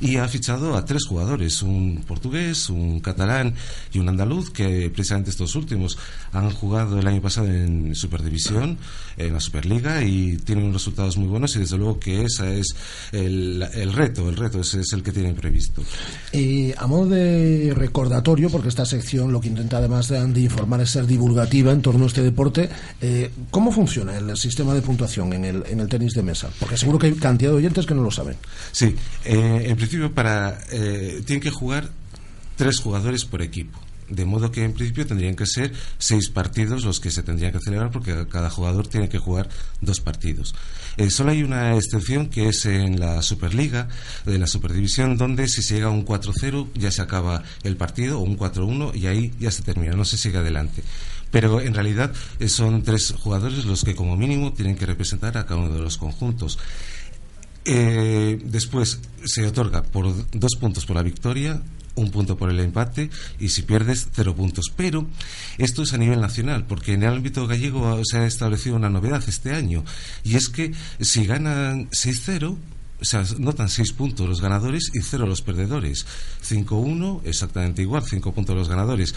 Y 0.00 0.18
ha 0.18 0.28
fichado 0.28 0.76
a 0.76 0.84
tres 0.84 1.06
jugadores, 1.06 1.62
un 1.62 2.04
portugués, 2.06 2.68
un 2.68 3.00
catalán 3.00 3.54
y 3.90 4.00
un 4.00 4.10
andaluz, 4.10 4.50
que 4.50 4.90
precisamente 4.90 5.30
estos 5.30 5.56
últimos 5.56 5.96
han 6.32 6.50
jugado 6.50 6.98
el 6.98 7.06
año 7.06 7.22
pasado 7.22 7.46
en 7.46 7.94
Superdivisión, 7.94 8.76
en 9.16 9.32
la 9.32 9.40
Superliga, 9.40 10.04
y 10.04 10.36
tienen 10.36 10.74
resultados 10.74 11.16
muy 11.16 11.28
buenos. 11.28 11.56
Y 11.56 11.60
desde 11.60 11.78
luego 11.78 11.98
que 11.98 12.22
ese 12.22 12.58
es 12.58 12.76
el, 13.12 13.66
reto, 13.94 14.28
el 14.28 14.36
reto 14.36 14.60
ese 14.60 14.82
es 14.82 14.92
el 14.92 15.02
que 15.02 15.12
tienen 15.12 15.36
previsto. 15.36 15.82
Eh, 16.32 16.74
a 16.76 16.86
modo 16.86 17.06
de 17.06 17.72
recordatorio, 17.74 18.50
porque 18.50 18.68
esta 18.68 18.84
sección 18.84 19.32
lo 19.32 19.40
que 19.40 19.48
intenta 19.48 19.78
además 19.78 20.08
de 20.08 20.18
de 20.34 20.42
informar 20.42 20.80
es 20.80 20.90
ser 20.90 21.06
divulgativa 21.06 21.72
en 21.72 21.80
torno 21.80 22.04
a 22.04 22.06
este 22.08 22.22
deporte. 22.22 22.68
Eh, 23.00 23.30
¿Cómo 23.50 23.72
funciona 23.72 24.16
el 24.16 24.36
sistema 24.36 24.74
de 24.74 24.82
puntuación 24.82 25.32
en 25.32 25.44
el, 25.44 25.64
en 25.66 25.80
el 25.80 25.88
tenis 25.88 26.12
de 26.12 26.22
mesa? 26.22 26.50
Porque 26.58 26.76
seguro 26.76 26.98
que 26.98 27.06
hay 27.06 27.14
cantidad 27.14 27.50
de 27.50 27.56
oyentes 27.56 27.86
que 27.86 27.94
no 27.94 28.02
lo 28.02 28.10
saben. 28.10 28.36
Sí, 28.72 28.94
eh, 29.24 29.64
en 29.66 29.76
principio 29.76 30.12
para 30.12 30.58
eh, 30.70 31.22
tienen 31.24 31.42
que 31.42 31.50
jugar 31.50 31.88
tres 32.56 32.78
jugadores 32.80 33.24
por 33.24 33.42
equipo. 33.42 33.83
De 34.08 34.24
modo 34.24 34.50
que 34.50 34.64
en 34.64 34.72
principio 34.72 35.06
tendrían 35.06 35.36
que 35.36 35.46
ser 35.46 35.72
seis 35.98 36.28
partidos 36.28 36.84
los 36.84 37.00
que 37.00 37.10
se 37.10 37.22
tendrían 37.22 37.52
que 37.52 37.60
celebrar 37.60 37.90
porque 37.90 38.26
cada 38.28 38.50
jugador 38.50 38.86
tiene 38.86 39.08
que 39.08 39.18
jugar 39.18 39.48
dos 39.80 40.00
partidos. 40.00 40.54
Eh, 40.96 41.10
solo 41.10 41.30
hay 41.30 41.42
una 41.42 41.76
excepción 41.76 42.28
que 42.28 42.48
es 42.48 42.66
en 42.66 43.00
la 43.00 43.22
Superliga, 43.22 43.88
de 44.24 44.38
la 44.38 44.46
Superdivisión, 44.46 45.16
donde 45.16 45.48
si 45.48 45.62
se 45.62 45.74
llega 45.74 45.86
a 45.86 45.90
un 45.90 46.04
4-0 46.04 46.68
ya 46.74 46.90
se 46.90 47.02
acaba 47.02 47.42
el 47.62 47.76
partido, 47.76 48.20
o 48.20 48.22
un 48.22 48.38
4-1 48.38 48.94
y 48.94 49.06
ahí 49.06 49.32
ya 49.38 49.50
se 49.50 49.62
termina, 49.62 49.94
no 49.94 50.04
se 50.04 50.16
sigue 50.16 50.38
adelante 50.38 50.82
pero 51.34 51.60
en 51.60 51.74
realidad 51.74 52.12
eh, 52.38 52.48
son 52.48 52.84
tres 52.84 53.12
jugadores 53.18 53.64
los 53.64 53.82
que 53.82 53.96
como 53.96 54.16
mínimo 54.16 54.52
tienen 54.52 54.76
que 54.76 54.86
representar 54.86 55.36
a 55.36 55.44
cada 55.44 55.58
uno 55.58 55.74
de 55.74 55.80
los 55.80 55.98
conjuntos. 55.98 56.60
Eh, 57.64 58.40
después 58.44 59.00
se 59.24 59.46
otorga 59.46 59.82
por 59.82 60.12
dos 60.32 60.56
puntos 60.60 60.84
por 60.84 60.96
la 60.96 61.02
victoria, 61.02 61.62
un 61.96 62.10
punto 62.10 62.36
por 62.36 62.50
el 62.50 62.60
empate 62.60 63.10
y 63.38 63.48
si 63.50 63.62
pierdes 63.62 64.08
cero 64.12 64.34
puntos. 64.34 64.72
Pero 64.76 65.06
esto 65.58 65.82
es 65.82 65.92
a 65.92 65.98
nivel 65.98 66.20
nacional, 66.20 66.66
porque 66.66 66.92
en 66.92 67.02
el 67.02 67.14
ámbito 67.14 67.46
gallego 67.46 68.00
se 68.04 68.18
ha 68.18 68.26
establecido 68.26 68.76
una 68.76 68.90
novedad 68.90 69.22
este 69.26 69.54
año 69.54 69.84
y 70.22 70.36
es 70.36 70.48
que 70.48 70.72
si 71.00 71.26
ganan 71.26 71.88
6-0 71.90 72.56
o 73.00 73.04
sea, 73.04 73.24
notan 73.38 73.68
6 73.68 73.92
puntos 73.92 74.28
los 74.28 74.40
ganadores 74.40 74.90
y 74.94 75.00
0 75.00 75.26
los 75.26 75.42
perdedores. 75.42 76.06
5-1, 76.48 77.22
exactamente 77.24 77.82
igual, 77.82 78.02
5 78.02 78.32
puntos 78.32 78.56
los 78.56 78.68
ganadores. 78.68 79.14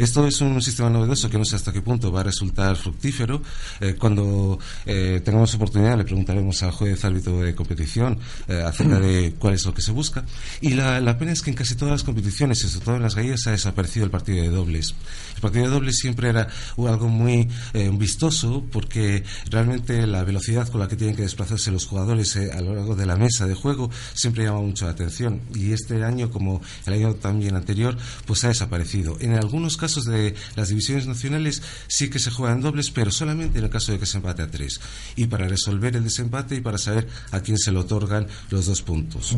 Esto 0.00 0.26
es 0.26 0.40
un 0.40 0.60
sistema 0.62 0.88
novedoso 0.88 1.28
que 1.28 1.38
no 1.38 1.44
sé 1.44 1.56
hasta 1.56 1.72
qué 1.72 1.82
punto 1.82 2.10
va 2.10 2.20
a 2.20 2.24
resultar 2.24 2.74
fructífero. 2.76 3.42
Eh, 3.80 3.96
cuando 3.98 4.58
eh, 4.86 5.20
tengamos 5.24 5.54
oportunidad 5.54 5.98
le 5.98 6.04
preguntaremos 6.04 6.62
al 6.62 6.70
juez 6.70 7.04
árbitro 7.04 7.40
de 7.40 7.54
competición 7.54 8.18
eh, 8.48 8.62
acerca 8.64 8.98
de 8.98 9.34
cuál 9.38 9.54
es 9.54 9.66
lo 9.66 9.74
que 9.74 9.82
se 9.82 9.92
busca. 9.92 10.24
Y 10.60 10.70
la, 10.70 11.18
pena 11.18 11.32
es 11.32 11.42
que 11.42 11.50
en 11.50 11.56
casi 11.56 11.74
todas 11.74 11.92
las 11.92 12.02
competiciones, 12.02 12.60
sobre 12.60 12.84
todo 12.84 12.96
en 12.96 13.02
las 13.02 13.14
gallegas, 13.14 13.46
ha 13.46 13.50
desaparecido 13.50 14.06
el 14.06 14.10
partido 14.10 14.42
de 14.42 14.48
dobles. 14.48 14.94
El 15.34 15.40
partido 15.40 15.64
de 15.64 15.70
dobles 15.70 15.96
siempre 15.96 16.30
era 16.30 16.48
algo 16.78 17.08
muy 17.08 17.48
vistoso 17.92 18.64
porque 18.72 19.22
realmente 19.50 20.06
la 20.06 20.24
velocidad 20.24 20.68
con 20.68 20.80
la 20.80 20.88
que 20.88 20.96
tienen 20.96 21.14
que 21.14 21.22
desplazarse 21.22 21.70
los 21.70 21.86
jugadores 21.86 22.36
a 22.36 22.60
lo 22.60 22.74
largo 22.74 22.96
de 22.96 23.06
la 23.06 23.16
mesa 23.20 23.46
de 23.46 23.54
juego 23.54 23.90
siempre 24.14 24.44
llama 24.44 24.60
mucho 24.60 24.86
la 24.86 24.92
atención. 24.92 25.40
Y 25.54 25.72
este 25.72 26.02
año 26.04 26.30
como 26.30 26.60
el 26.86 26.92
año 26.92 27.14
también 27.14 27.56
anterior 27.56 27.96
pues 28.26 28.44
ha 28.44 28.48
desaparecido. 28.48 29.16
En 29.20 29.34
algunos 29.34 29.76
casos 29.76 30.04
de 30.04 30.34
las 30.56 30.68
divisiones 30.68 31.06
nacionales 31.06 31.62
sí 31.86 32.10
que 32.10 32.18
se 32.18 32.30
juegan 32.30 32.60
dobles 32.60 32.90
pero 32.90 33.10
solamente 33.10 33.58
en 33.58 33.64
el 33.64 33.70
caso 33.70 33.92
de 33.92 33.98
que 33.98 34.06
se 34.06 34.18
empate 34.18 34.42
a 34.42 34.50
tres. 34.50 34.80
Y 35.16 35.26
para 35.26 35.46
resolver 35.46 35.94
el 35.96 36.04
desempate 36.04 36.56
y 36.56 36.60
para 36.60 36.78
saber 36.78 37.08
a 37.30 37.40
quién 37.40 37.58
se 37.58 37.72
le 37.72 37.78
otorgan 37.78 38.26
los 38.50 38.66
dos 38.66 38.82
puntos. 38.82 39.36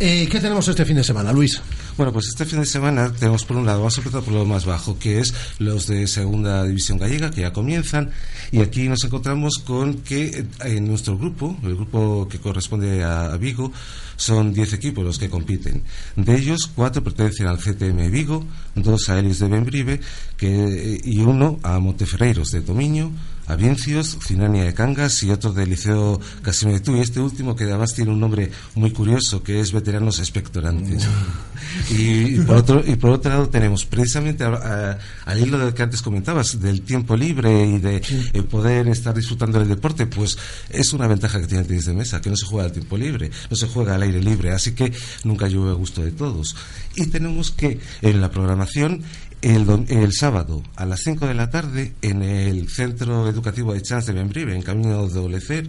Eh, 0.00 0.28
¿qué 0.30 0.38
tenemos 0.38 0.68
este 0.68 0.84
fin 0.84 0.96
de 0.96 1.02
semana 1.02 1.32
Luis? 1.32 1.60
bueno 1.96 2.12
pues 2.12 2.28
este 2.28 2.44
fin 2.44 2.60
de 2.60 2.66
semana 2.66 3.12
tenemos 3.12 3.44
por 3.44 3.56
un 3.56 3.66
lado 3.66 3.80
vamos 3.80 3.98
a 3.98 4.00
empezar 4.00 4.22
por 4.22 4.32
lo 4.32 4.44
más 4.44 4.64
bajo 4.64 4.96
que 4.96 5.18
es 5.18 5.34
los 5.58 5.88
de 5.88 6.06
segunda 6.06 6.62
división 6.62 6.98
gallega 6.98 7.30
que 7.30 7.42
ya 7.42 7.52
comienzan. 7.52 8.10
Y 8.52 8.60
aquí 8.60 8.88
nos 8.88 9.04
encontramos 9.04 9.58
con 9.64 9.94
que 10.02 10.46
en 10.64 10.86
nuestro 10.86 11.18
grupo 11.18 11.56
el 11.62 11.74
grupo 11.74 12.28
que 12.28 12.38
corresponde 12.38 12.87
a, 13.04 13.36
Vigo 13.36 13.72
son 14.16 14.52
10 14.52 14.72
equipos 14.74 15.04
los 15.04 15.18
que 15.18 15.30
compiten. 15.30 15.82
De 16.16 16.36
ellos, 16.36 16.70
cuatro 16.74 17.04
pertenecen 17.04 17.46
al 17.46 17.58
CTM 17.58 18.10
Vigo, 18.10 18.44
dos 18.74 19.08
a 19.08 19.18
Elis 19.18 19.38
de 19.38 19.48
Benbrive 19.48 20.00
que, 20.36 21.00
y 21.04 21.20
uno 21.20 21.58
a 21.62 21.78
Monteferreiros 21.78 22.48
de 22.50 22.62
Tomiño, 22.62 23.12
Aviencios, 23.48 24.18
Cinania 24.22 24.64
de 24.64 24.74
Cangas 24.74 25.22
y 25.22 25.30
otro 25.30 25.52
del 25.52 25.70
Liceo 25.70 26.20
Casino 26.42 26.72
de 26.72 26.80
Tú. 26.80 26.96
Y 26.96 27.00
este 27.00 27.18
último, 27.18 27.56
que 27.56 27.64
además 27.64 27.94
tiene 27.94 28.12
un 28.12 28.20
nombre 28.20 28.50
muy 28.74 28.92
curioso, 28.92 29.42
que 29.42 29.60
es 29.60 29.72
Veteranos 29.72 30.18
Expectorantes. 30.18 31.06
Mm. 31.06 31.94
y, 31.96 32.40
por 32.40 32.56
otro, 32.58 32.84
y 32.86 32.96
por 32.96 33.10
otro 33.10 33.30
lado 33.32 33.48
tenemos, 33.48 33.86
precisamente 33.86 34.44
al 34.44 35.40
hilo 35.40 35.58
de 35.58 35.72
que 35.72 35.82
antes 35.82 36.02
comentabas, 36.02 36.60
del 36.60 36.82
tiempo 36.82 37.16
libre 37.16 37.66
y 37.66 37.78
de 37.78 38.02
eh, 38.32 38.42
poder 38.42 38.86
estar 38.88 39.14
disfrutando 39.14 39.58
del 39.58 39.68
deporte, 39.68 40.06
pues 40.06 40.36
es 40.68 40.92
una 40.92 41.06
ventaja 41.06 41.40
que 41.40 41.46
tiene 41.46 41.62
el 41.62 41.68
tenis 41.68 41.86
de 41.86 41.94
mesa, 41.94 42.20
que 42.20 42.30
no 42.30 42.36
se 42.36 42.46
juega 42.46 42.66
al 42.66 42.72
tiempo 42.72 42.96
libre, 42.96 43.30
no 43.50 43.56
se 43.56 43.66
juega 43.66 43.94
al 43.94 44.02
aire 44.02 44.22
libre, 44.22 44.52
así 44.52 44.72
que 44.72 44.92
nunca 45.24 45.48
llueve 45.48 45.70
a 45.70 45.74
gusto 45.74 46.02
de 46.02 46.12
todos. 46.12 46.54
Y 46.96 47.06
tenemos 47.06 47.50
que, 47.52 47.78
en 48.02 48.20
la 48.20 48.30
programación, 48.30 49.02
el, 49.42 50.12
sábado 50.12 50.62
a 50.76 50.86
las 50.86 51.00
5 51.00 51.26
de 51.26 51.34
la 51.34 51.50
tarde 51.50 51.94
en 52.02 52.22
el 52.22 52.68
Centro 52.68 53.28
Educativo 53.28 53.72
de 53.72 53.82
Chance 53.82 54.12
de 54.12 54.18
Benbrive, 54.18 54.54
en 54.54 54.62
camino 54.62 55.08
de 55.08 55.18
Olecer, 55.18 55.68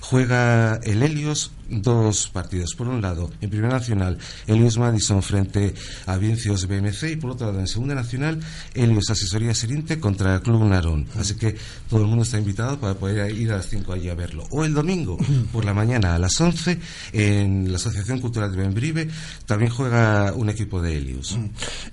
juega 0.00 0.76
el 0.82 1.02
Helios 1.02 1.52
dos 1.68 2.28
partidos. 2.32 2.74
Por 2.74 2.88
un 2.88 3.00
lado, 3.00 3.30
en 3.40 3.50
Primera 3.50 3.74
Nacional, 3.74 4.18
Helios 4.46 4.78
Madison 4.78 5.22
frente 5.22 5.74
a 6.06 6.16
Viencios 6.16 6.66
BMC 6.66 7.12
y 7.12 7.16
por 7.16 7.32
otro 7.32 7.46
lado, 7.46 7.60
en 7.60 7.66
Segunda 7.66 7.94
Nacional, 7.94 8.40
Helios 8.74 9.10
Asesoría 9.10 9.54
Serinte 9.54 9.98
contra 9.98 10.34
el 10.34 10.42
Club 10.42 10.64
Narón. 10.64 11.06
Así 11.18 11.34
que 11.34 11.56
todo 11.88 12.02
el 12.02 12.06
mundo 12.06 12.24
está 12.24 12.38
invitado 12.38 12.78
para 12.78 12.94
poder 12.94 13.34
ir 13.34 13.52
a 13.52 13.56
las 13.56 13.68
5 13.68 13.92
allí 13.92 14.08
a 14.08 14.14
verlo. 14.14 14.44
O 14.50 14.64
el 14.64 14.74
domingo, 14.74 15.16
por 15.52 15.64
la 15.64 15.74
mañana 15.74 16.14
a 16.14 16.18
las 16.18 16.40
11, 16.40 16.78
en 17.12 17.70
la 17.70 17.76
Asociación 17.76 18.20
Cultural 18.20 18.50
de 18.50 18.58
Benbrive, 18.58 19.08
también 19.46 19.70
juega 19.70 20.32
un 20.34 20.48
equipo 20.48 20.80
de 20.80 20.96
Helios. 20.96 21.38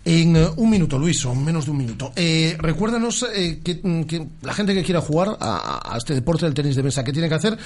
En 0.05 0.35
uh, 0.35 0.53
un 0.57 0.69
minuto, 0.69 0.97
Luis, 0.97 1.25
o 1.25 1.35
menos 1.35 1.65
de 1.65 1.71
un 1.71 1.77
minuto. 1.77 2.11
Eh, 2.15 2.55
recuérdanos 2.59 3.25
eh, 3.33 3.59
mm, 3.83 4.03
que, 4.03 4.27
la 4.41 4.53
gente 4.53 4.73
que 4.73 4.83
quiera 4.83 5.01
jugar 5.01 5.37
a, 5.39 5.93
a, 5.93 5.97
este 5.97 6.13
deporte 6.13 6.45
del 6.45 6.53
tenis 6.53 6.75
de 6.75 6.83
mesa, 6.83 7.03
¿qué 7.03 7.11
tiene 7.11 7.29
que 7.29 7.35
hacer? 7.35 7.57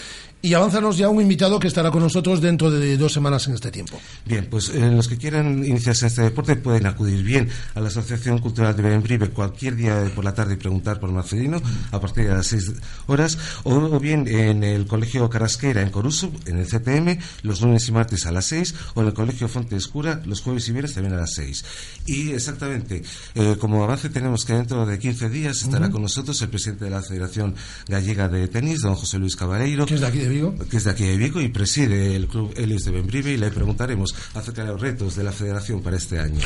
Y 0.41 0.53
avánzanos 0.53 0.97
ya 0.97 1.09
un 1.09 1.21
invitado 1.21 1.59
que 1.59 1.67
estará 1.67 1.91
con 1.95 2.03
nosotros 2.03 2.41
dentro 2.41 2.69
de 2.69 2.97
dos 2.97 3.13
semanas 3.13 3.47
en 3.47 3.53
este 3.53 3.71
tiempo. 3.71 3.97
Bien, 4.25 4.47
pues 4.51 4.67
eh, 4.67 4.91
los 4.91 5.07
que 5.07 5.15
quieran 5.15 5.63
iniciarse 5.63 6.03
en 6.03 6.07
este 6.07 6.21
deporte 6.23 6.57
pueden 6.57 6.87
acudir 6.87 7.23
bien 7.23 7.47
a 7.73 7.79
la 7.79 7.87
Asociación 7.87 8.39
Cultural 8.39 8.75
de 8.75 8.83
Benbrive 8.83 9.29
cualquier 9.29 9.77
día 9.77 10.11
por 10.13 10.25
la 10.25 10.33
tarde 10.33 10.55
y 10.55 10.57
preguntar 10.57 10.99
por 10.99 11.09
Marcelino 11.13 11.61
a 11.93 12.01
partir 12.01 12.27
de 12.27 12.35
las 12.35 12.47
6 12.47 12.73
horas 13.07 13.37
o, 13.63 13.97
bien 13.97 14.27
en 14.27 14.65
el 14.65 14.87
Colegio 14.87 15.29
Carasquera 15.29 15.83
en 15.83 15.89
Coruso, 15.89 16.33
en 16.45 16.57
el 16.57 16.67
CTM, 16.67 17.17
los 17.43 17.61
lunes 17.61 17.87
y 17.87 17.93
martes 17.93 18.25
a 18.25 18.33
las 18.33 18.47
6 18.47 18.75
o 18.95 19.01
en 19.01 19.07
el 19.07 19.13
Colegio 19.13 19.47
Fonte 19.47 19.77
Escura 19.77 20.21
los 20.25 20.41
jueves 20.41 20.67
y 20.67 20.73
viernes 20.73 20.95
también 20.95 21.13
a 21.13 21.21
las 21.21 21.33
6. 21.35 21.63
Y 22.07 22.31
exactamente, 22.31 23.03
eh, 23.35 23.55
como 23.57 23.81
avance 23.85 24.09
tenemos 24.09 24.43
que 24.43 24.51
dentro 24.51 24.85
de 24.85 24.99
15 24.99 25.29
días 25.29 25.61
estará 25.61 25.89
con 25.89 26.01
nosotros 26.01 26.41
el 26.41 26.49
presidente 26.49 26.83
de 26.83 26.91
la 26.91 27.01
Federación 27.01 27.55
Gallega 27.87 28.27
de 28.27 28.49
Tenis, 28.49 28.81
don 28.81 28.95
José 28.95 29.17
Luis 29.17 29.37
Cabaleiro. 29.37 29.85
Que 29.85 29.95
es 29.95 30.01
de 30.01 30.07
aquí 30.07 30.19
de 30.19 30.27
Vigo. 30.27 30.55
Que 30.69 30.75
es 30.75 30.83
de 30.83 30.91
aquí 30.91 31.05
de 31.05 31.15
Vigo 31.15 31.39
y 31.39 31.47
preside 31.85 32.09
del 32.09 32.27
Club 32.27 32.53
Helios 32.55 32.83
de 32.83 32.91
Benbrive 32.91 33.31
y 33.31 33.37
le 33.37 33.51
preguntaremos 33.51 34.13
acerca 34.33 34.63
de 34.63 34.69
los 34.69 34.81
retos 34.81 35.15
de 35.15 35.23
la 35.23 35.31
federación 35.31 35.81
para 35.81 35.97
este 35.97 36.19
año. 36.19 36.39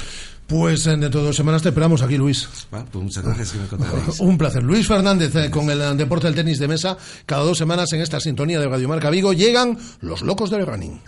Pues 0.48 0.88
eh, 0.88 0.98
dentro 0.98 1.22
de 1.22 1.28
dos 1.28 1.36
semanas 1.36 1.62
te 1.62 1.70
esperamos 1.70 2.02
aquí, 2.02 2.18
Luis. 2.18 2.48
pues 2.70 3.04
muchas 3.04 3.24
gracias 3.24 3.56
Un 4.20 4.38
placer. 4.38 4.64
Luis 4.64 4.88
Fernández 4.88 5.36
eh, 5.36 5.50
con 5.50 5.70
el 5.70 5.98
deporte 5.98 6.28
del 6.28 6.36
tenis 6.36 6.60
de 6.60 6.68
mesa. 6.68 6.98
Cada 7.26 7.44
dos 7.44 7.58
semanas 7.58 7.92
en 7.94 8.02
esta 8.02 8.20
sintonía 8.20 8.60
de 8.60 8.68
Radio 8.68 8.88
Marca 8.88 9.10
Vigo 9.10 9.34
llegan 9.34 9.78
los 10.02 10.22
locos 10.22 10.50
del 10.50 10.66
running. 10.66 11.00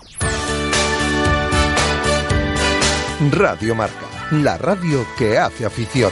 Radio 3.32 3.76
Marca, 3.76 4.08
la 4.32 4.58
radio 4.58 5.06
que 5.18 5.38
hace 5.38 5.66
afición. 5.66 6.12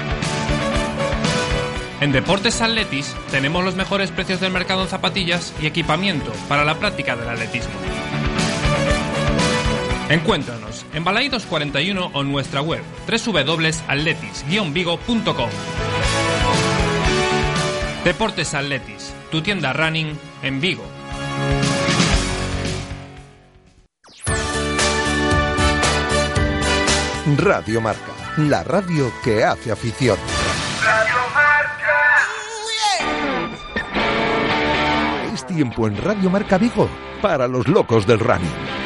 En 2.01 2.11
Deportes 2.11 2.59
Atletis 2.61 3.15
tenemos 3.29 3.63
los 3.63 3.75
mejores 3.75 4.09
precios 4.09 4.41
del 4.41 4.51
mercado 4.51 4.81
en 4.81 4.87
zapatillas 4.87 5.53
y 5.61 5.67
equipamiento 5.67 6.31
para 6.49 6.65
la 6.65 6.79
práctica 6.79 7.15
del 7.15 7.29
atletismo. 7.29 7.75
Encuéntranos 10.09 10.83
en 10.95 11.03
Balaidos 11.03 11.45
41 11.45 12.09
o 12.11 12.21
en 12.21 12.31
nuestra 12.31 12.63
web 12.63 12.81
www.atletis-vigo.com. 13.07 15.49
Deportes 18.03 18.55
Atletis, 18.55 19.13
tu 19.29 19.43
tienda 19.43 19.71
running 19.71 20.17
en 20.41 20.59
Vigo. 20.59 20.83
Radio 27.37 27.79
Marca, 27.79 28.11
la 28.37 28.63
radio 28.63 29.13
que 29.23 29.43
hace 29.43 29.71
afición. 29.71 30.17
Tiempo 35.53 35.87
en 35.87 35.97
Radio 35.97 36.29
Marca 36.29 36.57
Vigo 36.57 36.87
para 37.21 37.47
los 37.47 37.67
locos 37.67 38.07
del 38.07 38.19
running. 38.19 38.80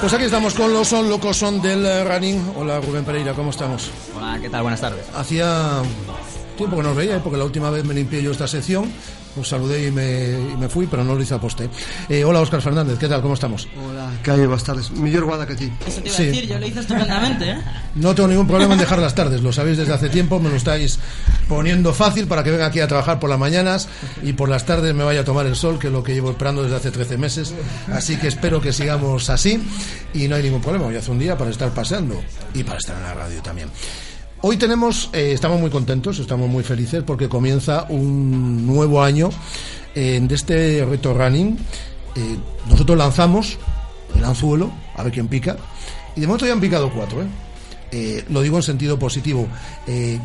Pues 0.00 0.14
aquí 0.14 0.24
estamos 0.24 0.54
con 0.54 0.72
los 0.72 0.88
son 0.88 1.10
locos 1.10 1.36
son 1.36 1.60
del 1.60 1.84
running. 2.06 2.52
Hola 2.56 2.80
Rubén 2.80 3.04
Pereira, 3.04 3.34
¿cómo 3.34 3.50
estamos? 3.50 3.90
Hola, 4.16 4.38
¿qué 4.40 4.48
tal? 4.48 4.62
Buenas 4.62 4.80
tardes. 4.80 5.04
Hacía 5.14 5.82
Tiempo 6.60 6.76
que 6.76 6.82
no 6.82 6.90
os 6.90 6.96
veía, 6.96 7.16
¿eh? 7.16 7.20
porque 7.24 7.38
la 7.38 7.44
última 7.44 7.70
vez 7.70 7.84
me 7.84 7.94
limpié 7.94 8.22
yo 8.22 8.32
esta 8.32 8.46
sección. 8.46 8.84
Os 9.40 9.48
saludé 9.48 9.86
y 9.86 9.90
me, 9.90 10.32
y 10.52 10.56
me 10.58 10.68
fui, 10.68 10.86
pero 10.86 11.02
no 11.04 11.14
lo 11.14 11.22
hice 11.22 11.32
a 11.34 11.40
poste. 11.40 11.70
Eh, 12.08 12.22
hola, 12.24 12.40
Óscar 12.40 12.60
Fernández, 12.60 12.98
¿qué 12.98 13.08
tal? 13.08 13.22
¿Cómo 13.22 13.32
estamos? 13.32 13.66
Hola, 13.78 14.10
hai 14.26 14.44
boas 14.44 14.60
tardes. 14.66 14.90
Mellor 14.90 15.24
guada 15.24 15.46
que 15.46 15.54
ti. 15.54 15.72
Eso 15.86 16.02
te 16.02 16.08
iba 16.10 16.16
Sí. 16.18 16.22
a 16.22 16.26
decir, 16.26 16.46
yo 16.50 16.58
lo 16.58 16.66
hice 16.66 16.80
estupendamente, 16.80 17.50
¿eh? 17.52 17.58
No 17.94 18.12
tengo 18.14 18.28
ningún 18.28 18.46
problema 18.46 18.74
en 18.74 18.80
dejar 18.80 18.98
las 18.98 19.14
tardes, 19.14 19.40
lo 19.40 19.52
sabéis 19.54 19.78
desde 19.78 19.94
hace 19.94 20.10
tiempo, 20.10 20.38
me 20.38 20.50
lo 20.50 20.56
estáis 20.56 20.98
poniendo 21.48 21.94
fácil 21.94 22.26
para 22.26 22.42
que 22.44 22.50
venga 22.50 22.66
aquí 22.66 22.80
a 22.80 22.88
trabajar 22.88 23.18
por 23.20 23.30
las 23.30 23.38
mañanas 23.38 23.88
y 24.22 24.34
por 24.34 24.48
las 24.50 24.66
tardes 24.66 24.92
me 24.94 25.04
vaya 25.04 25.20
a 25.20 25.24
tomar 25.24 25.46
el 25.46 25.54
sol, 25.56 25.78
que 25.78 25.86
es 25.86 25.92
lo 25.94 26.02
que 26.02 26.12
llevo 26.12 26.30
esperando 26.30 26.62
desde 26.64 26.76
hace 26.76 26.90
13 26.90 27.16
meses. 27.16 27.54
Así 27.90 28.16
que 28.18 28.26
espero 28.28 28.60
que 28.60 28.72
sigamos 28.74 29.30
así 29.30 29.62
y 30.12 30.28
no 30.28 30.36
hay 30.36 30.42
ningún 30.42 30.60
problema. 30.60 30.86
Hoy 30.86 30.96
hace 30.96 31.10
un 31.10 31.20
día 31.20 31.38
para 31.38 31.50
estar 31.50 31.70
paseando 31.70 32.20
y 32.52 32.64
para 32.64 32.78
estar 32.78 32.96
en 32.96 33.02
la 33.04 33.14
radio 33.14 33.40
también. 33.42 33.70
Hoy 34.42 34.56
tenemos, 34.56 35.10
eh, 35.12 35.32
estamos 35.34 35.60
muy 35.60 35.68
contentos, 35.68 36.18
estamos 36.18 36.48
muy 36.48 36.64
felices 36.64 37.02
porque 37.06 37.28
comienza 37.28 37.84
un 37.90 38.66
nuevo 38.66 39.02
año 39.02 39.28
eh, 39.94 40.18
de 40.22 40.34
este 40.34 40.82
reto 40.86 41.12
running. 41.12 41.58
Eh, 42.16 42.38
nosotros 42.66 42.96
lanzamos 42.96 43.58
el 44.16 44.24
anzuelo, 44.24 44.72
a 44.96 45.02
ver 45.02 45.12
quién 45.12 45.28
pica, 45.28 45.58
y 46.16 46.22
de 46.22 46.26
momento 46.26 46.46
ya 46.46 46.54
han 46.54 46.60
picado 46.60 46.90
cuatro, 46.90 47.22
¿eh? 47.22 48.24
Lo 48.30 48.40
digo 48.40 48.56
en 48.56 48.62
sentido 48.62 48.98
positivo. 49.00 49.48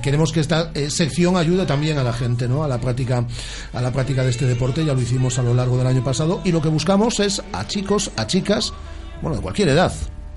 Queremos 0.03 0.31
que 0.31 0.39
esta 0.39 0.72
sección 0.88 1.36
ayude 1.36 1.65
también 1.65 1.98
a 1.98 2.03
la 2.03 2.13
gente, 2.13 2.48
¿no? 2.48 2.63
A 2.63 2.67
la 2.67 2.79
práctica, 2.79 3.25
a 3.74 3.81
la 3.81 3.91
práctica 3.91 4.24
de 4.24 4.29
este 4.29 4.45
deporte. 4.45 4.86
Ya 4.86 4.93
lo 4.93 5.01
hicimos 5.01 5.39
a 5.39 5.41
lo 5.41 5.51
largo 5.55 5.75
del 5.75 5.88
año 5.88 6.03
pasado 6.03 6.41
y 6.43 6.51
lo 6.51 6.62
que 6.62 6.69
buscamos 6.69 7.19
es 7.19 7.41
a 7.53 7.65
chicos, 7.65 8.12
a 8.17 8.27
chicas, 8.27 8.72
bueno, 9.19 9.38
de 9.38 9.41
cualquier 9.41 9.69
edad. 9.69 9.91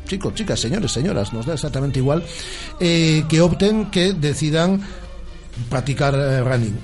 Chicos, 0.09 0.35
chicas, 0.35 0.59
señores, 0.59 0.91
señoras, 0.91 1.33
nos 1.35 1.45
da 1.45 1.55
exactamente 1.55 1.99
igual, 1.99 2.25
eh, 2.81 3.25
que 3.29 3.43
opten, 3.43 3.91
que 3.91 4.15
decidan 4.15 4.81
practicar 5.69 6.15
eh, 6.15 6.41
running. 6.43 6.79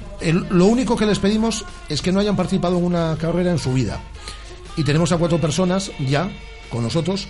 Lo 0.50 0.66
único 0.66 0.94
que 0.94 1.06
les 1.06 1.18
pedimos 1.18 1.64
es 1.88 2.02
que 2.02 2.12
no 2.12 2.20
hayan 2.20 2.36
participado 2.36 2.78
en 2.78 2.84
una 2.84 3.16
carrera 3.18 3.50
en 3.50 3.58
su 3.58 3.72
vida. 3.72 3.98
Y 4.76 4.84
tenemos 4.84 5.10
a 5.12 5.16
cuatro 5.16 5.40
personas 5.40 5.90
ya 6.06 6.30
con 6.68 6.82
nosotros 6.82 7.26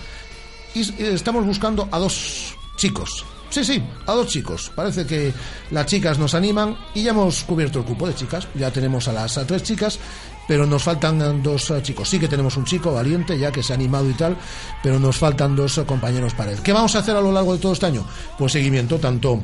y 0.74 0.80
eh, 0.80 1.12
estamos 1.14 1.46
buscando 1.46 1.88
a 1.92 1.98
dos 1.98 2.56
chicos. 2.76 3.24
Sí, 3.50 3.62
sí, 3.62 3.82
a 4.06 4.12
dos 4.12 4.26
chicos. 4.26 4.72
Parece 4.74 5.06
que 5.06 5.32
las 5.70 5.86
chicas 5.86 6.18
nos 6.18 6.34
animan 6.34 6.76
y 6.92 7.04
ya 7.04 7.10
hemos 7.10 7.44
cubierto 7.44 7.78
el 7.78 7.84
cupo 7.84 8.08
de 8.08 8.14
chicas. 8.14 8.48
Ya 8.56 8.72
tenemos 8.72 9.06
a 9.06 9.12
las 9.12 9.38
a 9.38 9.46
tres 9.46 9.62
chicas, 9.62 10.00
pero 10.46 10.66
nos 10.66 10.82
faltan 10.82 11.20
eh, 11.20 11.40
dos 11.42 11.70
eh, 11.70 11.82
chicos. 11.82 12.08
Sí 12.08 12.18
que 12.18 12.28
tenemos 12.28 12.56
un 12.56 12.64
chico 12.64 12.92
valiente 12.92 13.38
ya 13.38 13.50
que 13.50 13.62
se 13.62 13.72
ha 13.72 13.76
animado 13.76 14.08
y 14.08 14.14
tal, 14.14 14.36
pero 14.82 14.98
nos 14.98 15.16
faltan 15.16 15.56
dos 15.56 15.78
eh, 15.78 15.84
compañeros 15.84 16.34
para 16.34 16.52
él. 16.52 16.60
¿Qué 16.62 16.72
vamos 16.72 16.94
a 16.96 17.00
hacer 17.00 17.16
a 17.16 17.20
lo 17.20 17.32
largo 17.32 17.54
de 17.54 17.58
todo 17.58 17.72
este 17.72 17.86
año? 17.86 18.04
Pues 18.38 18.52
seguimiento 18.52 18.98
tanto 18.98 19.40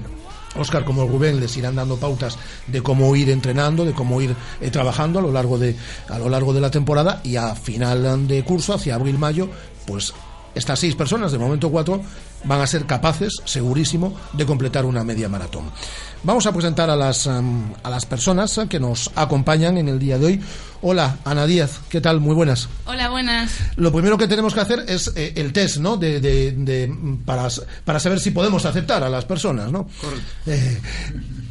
Oscar 0.57 0.85
como 0.85 1.07
Rubén 1.07 1.39
les 1.39 1.57
irán 1.57 1.77
dando 1.77 1.97
pautas 1.97 2.37
de 2.67 2.83
cómo 2.83 3.15
ir 3.15 3.31
entrenando, 3.31 3.85
de 3.85 3.93
cómo 3.93 4.21
ir 4.21 4.35
trabajando 4.73 5.21
a 5.21 5.23
lo 5.23 5.31
largo 5.31 5.59
de 5.59 5.77
a 6.09 6.19
lo 6.19 6.29
largo 6.29 6.53
de 6.53 6.61
la 6.61 6.73
temporada 6.73 7.21
y 7.23 7.37
a 7.37 7.55
final 7.55 8.27
de 8.27 8.43
curso 8.43 8.75
hacia 8.75 8.97
abril 8.97 9.17
mayo, 9.17 9.49
pues 9.87 10.13
estas 10.55 10.79
seis 10.79 10.95
personas, 10.95 11.33
de 11.33 11.39
momento 11.39 11.71
cuatro, 11.71 12.01
van 12.45 12.61
a 12.61 12.67
ser 12.67 12.87
capaces, 12.87 13.35
segurísimo, 13.45 14.15
de 14.33 14.47
completar 14.47 14.85
una 14.85 15.05
media 15.05 15.29
maratón. 15.29 15.65
Vamos 16.23 16.45
a 16.47 16.53
presentar 16.53 16.91
a 16.91 16.97
las 16.97 17.27
em, 17.27 17.73
a 17.83 17.89
las 17.89 18.05
personas 18.05 18.61
que 18.69 18.79
nos 18.81 19.11
acompañan 19.15 19.79
en 19.79 19.89
el 19.89 19.99
día 19.99 20.19
de 20.19 20.27
hoy. 20.27 20.41
Hola, 20.83 21.17
Ana 21.25 21.47
Díaz, 21.47 21.81
¿qué 21.89 22.01
tal? 22.01 22.21
Muy 22.21 22.35
buenas. 22.35 22.69
Hola, 22.87 23.09
buenas. 23.11 23.53
Lo 23.77 23.91
primero 23.93 24.19
que 24.19 24.29
tenemos 24.29 24.53
que 24.55 24.61
hacer 24.61 24.85
es 24.89 25.13
eh, 25.17 25.33
el 25.37 25.53
test, 25.53 25.79
¿no? 25.79 25.97
De, 25.97 26.21
de- 26.21 26.53
de- 26.53 26.93
para, 27.25 27.49
para 27.85 27.99
saber 28.01 28.21
si 28.21 28.31
podemos 28.33 28.65
aceptar 28.67 29.03
a 29.03 29.09
las 29.09 29.25
personas, 29.25 29.71
¿no? 29.73 29.89
Eh, 30.47 30.81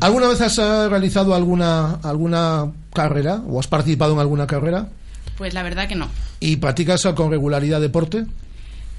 ¿Alguna 0.01 0.27
vez 0.27 0.41
has 0.41 0.58
eh, 0.60 0.89
realizado 0.89 1.34
alguna, 1.36 1.96
alguna 2.03 2.72
carrera 2.94 3.41
o 3.48 3.60
has 3.60 3.68
participado 3.68 4.13
en 4.13 4.20
alguna 4.20 4.46
carrera? 4.48 4.89
Pues 5.38 5.53
la 5.53 5.63
verdad 5.63 5.88
que 5.88 5.96
no. 5.96 6.08
¿Y 6.39 6.58
practicas 6.58 7.08
con 7.15 7.32
regularidad 7.32 7.82
deporte? 7.82 8.25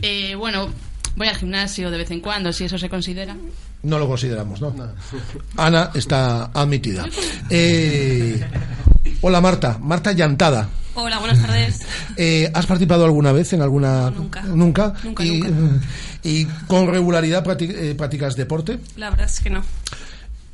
Eh, 0.02 0.34
bueno, 0.34 0.68
voy 1.16 1.28
al 1.28 1.36
gimnasio 1.36 1.90
de 1.90 1.98
vez 1.98 2.10
en 2.10 2.20
cuando, 2.20 2.52
si 2.52 2.64
eso 2.64 2.78
se 2.78 2.88
considera. 2.88 3.36
No 3.82 3.98
lo 3.98 4.06
consideramos, 4.06 4.60
¿no? 4.60 4.74
Ana 5.56 5.90
está 5.94 6.46
admitida. 6.46 7.06
Eh, 7.48 8.40
hola 9.22 9.40
Marta, 9.40 9.78
Marta 9.80 10.12
Llantada. 10.12 10.68
Hola, 10.94 11.18
buenas 11.18 11.40
tardes. 11.40 11.80
Eh, 12.16 12.50
¿Has 12.52 12.66
participado 12.66 13.04
alguna 13.04 13.32
vez 13.32 13.52
en 13.54 13.62
alguna? 13.62 14.10
nunca. 14.10 14.42
Nunca. 14.42 14.94
Nunca, 15.02 15.24
y, 15.24 15.40
nunca. 15.40 15.86
¿Y 16.22 16.44
con 16.66 16.88
regularidad 16.88 17.46
eh, 17.62 17.94
practicas 17.96 18.36
deporte? 18.36 18.78
La 18.96 19.08
verdad 19.08 19.26
es 19.26 19.40
que 19.40 19.48
no. 19.48 19.62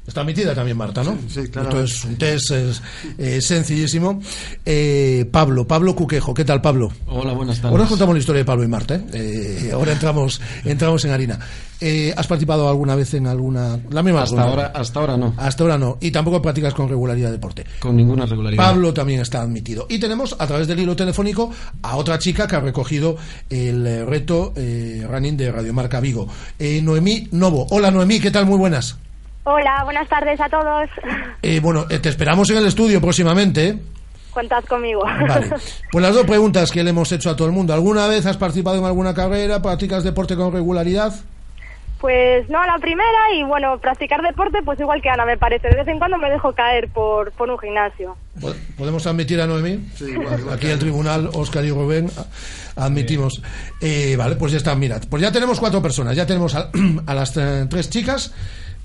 Está 0.07 0.21
admitida 0.21 0.55
también 0.55 0.77
Marta, 0.77 1.03
¿no? 1.03 1.19
Sí, 1.29 1.49
claro. 1.49 1.71
Entonces, 1.71 2.05
un 2.05 2.17
test 2.17 2.51
es, 2.53 2.83
eh, 3.19 3.41
sencillísimo. 3.41 4.21
Eh, 4.65 5.27
Pablo, 5.31 5.67
Pablo 5.67 5.97
Cuquejo, 5.97 6.33
¿qué 6.33 6.45
tal 6.45 6.61
Pablo? 6.61 6.93
Hola, 7.07 7.33
buenas 7.33 7.57
tardes. 7.57 7.73
Ahora 7.73 7.83
os 7.85 7.89
contamos 7.89 8.15
la 8.15 8.21
historia 8.21 8.39
de 8.41 8.45
Pablo 8.45 8.65
y 8.65 8.69
Marta, 8.69 8.95
¿eh? 8.95 9.05
Eh, 9.13 9.71
ahora 9.73 9.93
entramos, 9.93 10.41
entramos 10.65 11.05
en 11.05 11.11
harina. 11.11 11.39
Eh, 11.81 12.15
¿Has 12.17 12.27
participado 12.27 12.69
alguna 12.69 12.95
vez 12.95 13.13
en 13.15 13.27
alguna... 13.27 13.79
La 13.91 14.03
misma 14.03 14.23
Hasta 14.23 14.43
ahora, 14.43 14.67
hasta 14.75 15.01
ahora 15.01 15.17
no. 15.17 15.35
Hasta 15.37 15.65
ahora 15.65 15.77
no. 15.77 15.99
Y 16.01 16.11
tampoco 16.11 16.41
practicas 16.41 16.73
con 16.73 16.89
regularidad 16.89 17.31
deporte. 17.31 17.67
Con 17.81 17.97
ninguna 17.97 18.25
regularidad. 18.27 18.65
Pablo 18.65 18.95
también 18.95 19.21
está 19.21 19.43
admitido. 19.43 19.87
Y 19.91 19.99
tenemos 19.99 20.37
a 20.39 20.47
través 20.47 20.69
del 20.69 20.81
hilo 20.81 20.97
telefónico 20.97 21.51
a 21.83 21.97
otra 21.97 22.19
chica 22.19 22.47
que 22.47 22.57
ha 22.57 22.61
recogido 22.61 23.17
el 23.51 24.07
reto 24.07 24.53
eh, 24.57 25.07
running 25.09 25.37
de 25.37 25.53
Radiomarca 25.53 26.01
Vigo. 26.01 26.29
Eh, 26.59 26.81
Noemí 26.81 27.29
Novo. 27.33 27.67
Hola 27.71 27.91
Noemí, 27.91 28.21
¿qué 28.21 28.31
tal? 28.31 28.47
Muy 28.47 28.57
buenas. 28.57 28.97
Hola, 29.49 29.83
buenas 29.85 30.09
tardes 30.09 30.41
a 30.41 30.49
todos. 30.49 30.89
Eh, 31.41 31.61
bueno, 31.61 31.87
eh, 31.89 32.01
te 32.01 32.09
esperamos 32.09 32.51
en 32.51 32.57
el 32.57 32.67
estudio 32.67 33.01
próximamente. 33.01 33.69
¿eh? 33.69 33.79
Cuentad 34.33 34.65
conmigo. 34.65 35.03
Vale. 35.05 35.51
Pues 35.93 36.03
las 36.03 36.15
dos 36.15 36.27
preguntas 36.27 36.73
que 36.73 36.83
le 36.83 36.91
hemos 36.91 37.13
hecho 37.13 37.31
a 37.31 37.37
todo 37.37 37.47
el 37.47 37.55
mundo. 37.55 37.73
¿Alguna 37.73 38.09
vez 38.09 38.27
has 38.27 38.37
participado 38.37 38.77
en 38.79 38.85
alguna 38.85 39.15
carrera? 39.15 39.63
¿Practicas 39.63 40.03
deporte 40.03 40.35
con 40.35 40.53
regularidad? 40.53 41.15
Pues 42.01 42.47
no, 42.51 42.63
la 42.67 42.77
primera 42.79 43.33
y 43.35 43.45
bueno, 43.45 43.79
practicar 43.79 44.21
deporte 44.21 44.59
pues 44.65 44.79
igual 44.81 45.01
que 45.01 45.09
Ana 45.09 45.25
me 45.25 45.39
parece. 45.39 45.69
De 45.69 45.77
vez 45.77 45.87
en 45.89 45.99
cuando 45.99 46.19
me 46.19 46.29
dejo 46.29 46.53
caer 46.53 46.89
por, 46.89 47.31
por 47.33 47.49
un 47.49 47.59
gimnasio. 47.59 48.17
¿Po- 48.41 48.53
¿Podemos 48.77 49.07
admitir 49.07 49.41
a 49.41 49.47
Noemí? 49.47 49.89
Aquí 50.53 50.67
el 50.67 50.79
tribunal, 50.81 51.31
Óscar 51.33 51.65
y 51.65 51.71
Rubén, 51.71 52.11
admitimos. 52.75 53.41
Eh, 53.81 54.17
vale, 54.19 54.35
pues 54.37 54.51
ya 54.53 54.59
está, 54.59 54.75
mira, 54.75 55.01
pues 55.09 55.23
ya 55.23 55.31
tenemos 55.33 55.59
cuatro 55.61 55.81
personas. 55.81 56.15
Ya 56.17 56.27
tenemos 56.27 56.55
a, 56.57 56.69
a 57.07 57.15
las 57.15 57.35
eh, 57.39 57.67
tres 57.71 57.89
chicas, 57.89 58.35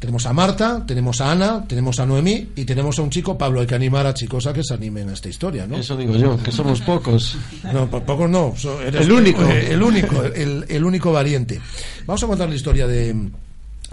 tenemos 0.01 0.25
a 0.25 0.33
Marta, 0.33 0.83
tenemos 0.85 1.21
a 1.21 1.31
Ana, 1.31 1.63
tenemos 1.67 1.99
a 1.99 2.05
Noemí 2.07 2.49
y 2.55 2.65
tenemos 2.65 2.97
a 2.97 3.03
un 3.03 3.11
chico, 3.11 3.37
Pablo. 3.37 3.61
Hay 3.61 3.67
que 3.67 3.75
animar 3.75 4.07
a 4.07 4.13
chicos 4.15 4.47
a 4.47 4.51
que 4.53 4.63
se 4.63 4.73
animen 4.73 5.07
a 5.09 5.13
esta 5.13 5.29
historia, 5.29 5.67
¿no? 5.67 5.77
Eso 5.77 5.95
digo 5.95 6.15
yo, 6.17 6.41
que 6.41 6.51
somos 6.51 6.81
pocos. 6.81 7.37
No, 7.71 7.87
po- 7.89 8.01
pocos 8.03 8.27
no. 8.29 8.53
so- 8.57 8.81
eres 8.81 9.01
El 9.05 9.11
único. 9.11 9.43
eh, 9.43 9.71
El 9.73 9.83
único, 9.83 10.23
el, 10.23 10.65
el 10.67 10.83
único 10.83 11.11
valiente. 11.11 11.61
Vamos 12.07 12.23
a 12.23 12.27
contar 12.27 12.49
la 12.49 12.55
historia 12.55 12.87
de, 12.87 13.15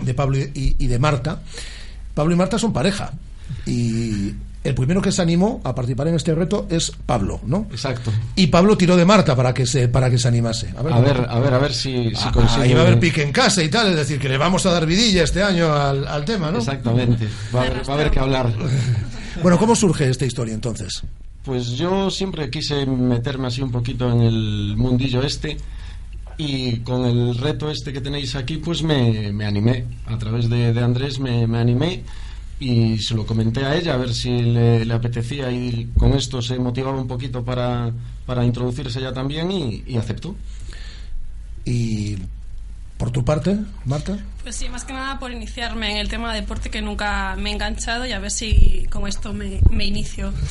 de 0.01 0.14
Pablo 0.14 0.38
y, 0.38 0.75
y 0.79 0.87
de 0.87 0.99
Marta. 0.99 1.42
Pablo 2.14 2.33
y 2.35 2.37
Marta 2.38 2.59
son 2.59 2.73
pareja. 2.73 3.12
Y 3.66 4.33
el 4.64 4.75
primero 4.75 5.01
que 5.01 5.12
se 5.12 5.23
animó 5.23 5.61
a 5.64 5.75
participar 5.75 6.09
en 6.09 6.14
este 6.16 6.35
reto 6.35 6.66
es 6.68 6.92
Pablo, 7.07 7.40
¿no? 7.47 7.66
Exacto. 7.71 8.12
Y 8.35 8.49
Pablo 8.49 8.77
tiró 8.77 8.97
de 8.97 9.05
Marta 9.05 9.35
para 9.37 9.55
que 9.55 9.66
se, 9.66 9.88
para 9.88 10.11
que 10.11 10.18
se 10.18 10.29
animase. 10.29 10.73
A 10.77 10.83
ver, 10.83 10.92
a 11.29 11.38
ver, 11.38 11.55
a 11.55 11.59
ver 11.59 11.73
si, 11.73 12.11
si 12.11 12.16
Ah, 12.25 12.33
consigo. 12.33 12.62
ahí 12.62 12.75
va 12.75 12.81
a 12.81 12.87
haber 12.87 12.99
pique 13.01 13.23
en 13.23 13.33
casa 13.33 13.62
y 13.62 13.68
tal, 13.68 13.88
es 13.90 13.97
decir, 13.97 14.18
que 14.18 14.29
le 14.29 14.37
vamos 14.37 14.66
a 14.66 14.71
dar 14.73 14.85
vidilla 14.85 15.23
este 15.25 15.42
año 15.42 15.73
al, 15.73 16.07
al 16.07 16.25
tema, 16.25 16.51
¿no? 16.51 16.59
Exactamente. 16.59 17.29
Va 17.55 17.61
a, 17.61 17.64
haber, 17.66 17.88
va 17.88 17.92
a 17.92 17.97
haber 17.97 18.11
que 18.11 18.18
hablar. 18.21 18.53
Bueno, 19.40 19.57
¿cómo 19.57 19.77
surge 19.77 20.09
esta 20.11 20.27
historia 20.27 20.53
entonces? 20.53 21.03
Pues 21.44 21.68
yo 21.77 22.11
siempre 22.11 22.51
quise 22.51 22.85
meterme 22.87 23.47
así 23.47 23.62
un 23.62 23.71
poquito 23.71 24.11
en 24.11 24.21
el 24.23 24.75
mundillo 24.77 25.23
este 25.23 25.57
y 26.37 26.79
con 26.81 27.05
el 27.05 27.37
reto 27.38 27.71
este 27.71 27.92
que 27.92 28.01
tenéis 28.01 28.35
aquí 28.35 28.57
pues 28.57 28.83
me, 28.83 29.33
me 29.33 29.44
animé. 29.47 29.85
A 30.07 30.18
través 30.18 30.49
de, 30.51 30.73
de 30.73 30.83
Andrés 30.83 31.21
me, 31.21 31.47
me 31.47 31.59
animé 31.59 32.03
y 32.61 32.99
se 32.99 33.14
lo 33.14 33.25
comenté 33.25 33.64
a 33.64 33.77
ella 33.77 33.94
a 33.94 33.97
ver 33.97 34.12
si 34.12 34.31
le, 34.31 34.85
le 34.85 34.94
apetecía 34.94 35.51
y 35.51 35.90
con 35.97 36.12
esto 36.12 36.42
se 36.42 36.59
motivaba 36.59 37.01
un 37.01 37.07
poquito 37.07 37.44
para, 37.44 37.92
para 38.27 38.44
introducirse 38.44 38.99
ella 38.99 39.12
también 39.12 39.51
y, 39.51 39.85
y 39.87 39.97
aceptó. 39.97 40.35
Y 41.64 42.16
por 42.97 43.12
tu 43.12 43.25
parte, 43.25 43.57
Marta. 43.85 44.18
Pues 44.42 44.57
sí, 44.57 44.68
más 44.68 44.85
que 44.85 44.92
nada 44.92 45.18
por 45.21 45.31
iniciarme 45.31 45.92
en 45.92 45.99
el 45.99 46.09
tema 46.09 46.35
de 46.35 46.40
deporte 46.40 46.68
que 46.68 46.83
nunca 46.83 47.37
me 47.37 47.51
he 47.51 47.53
enganchado 47.53 48.05
y 48.07 48.12
a 48.12 48.18
ver 48.18 48.33
si 48.33 48.87
con 48.90 49.07
esto 49.07 49.33
me, 49.33 49.61
me 49.71 49.85
inicio. 49.85 50.33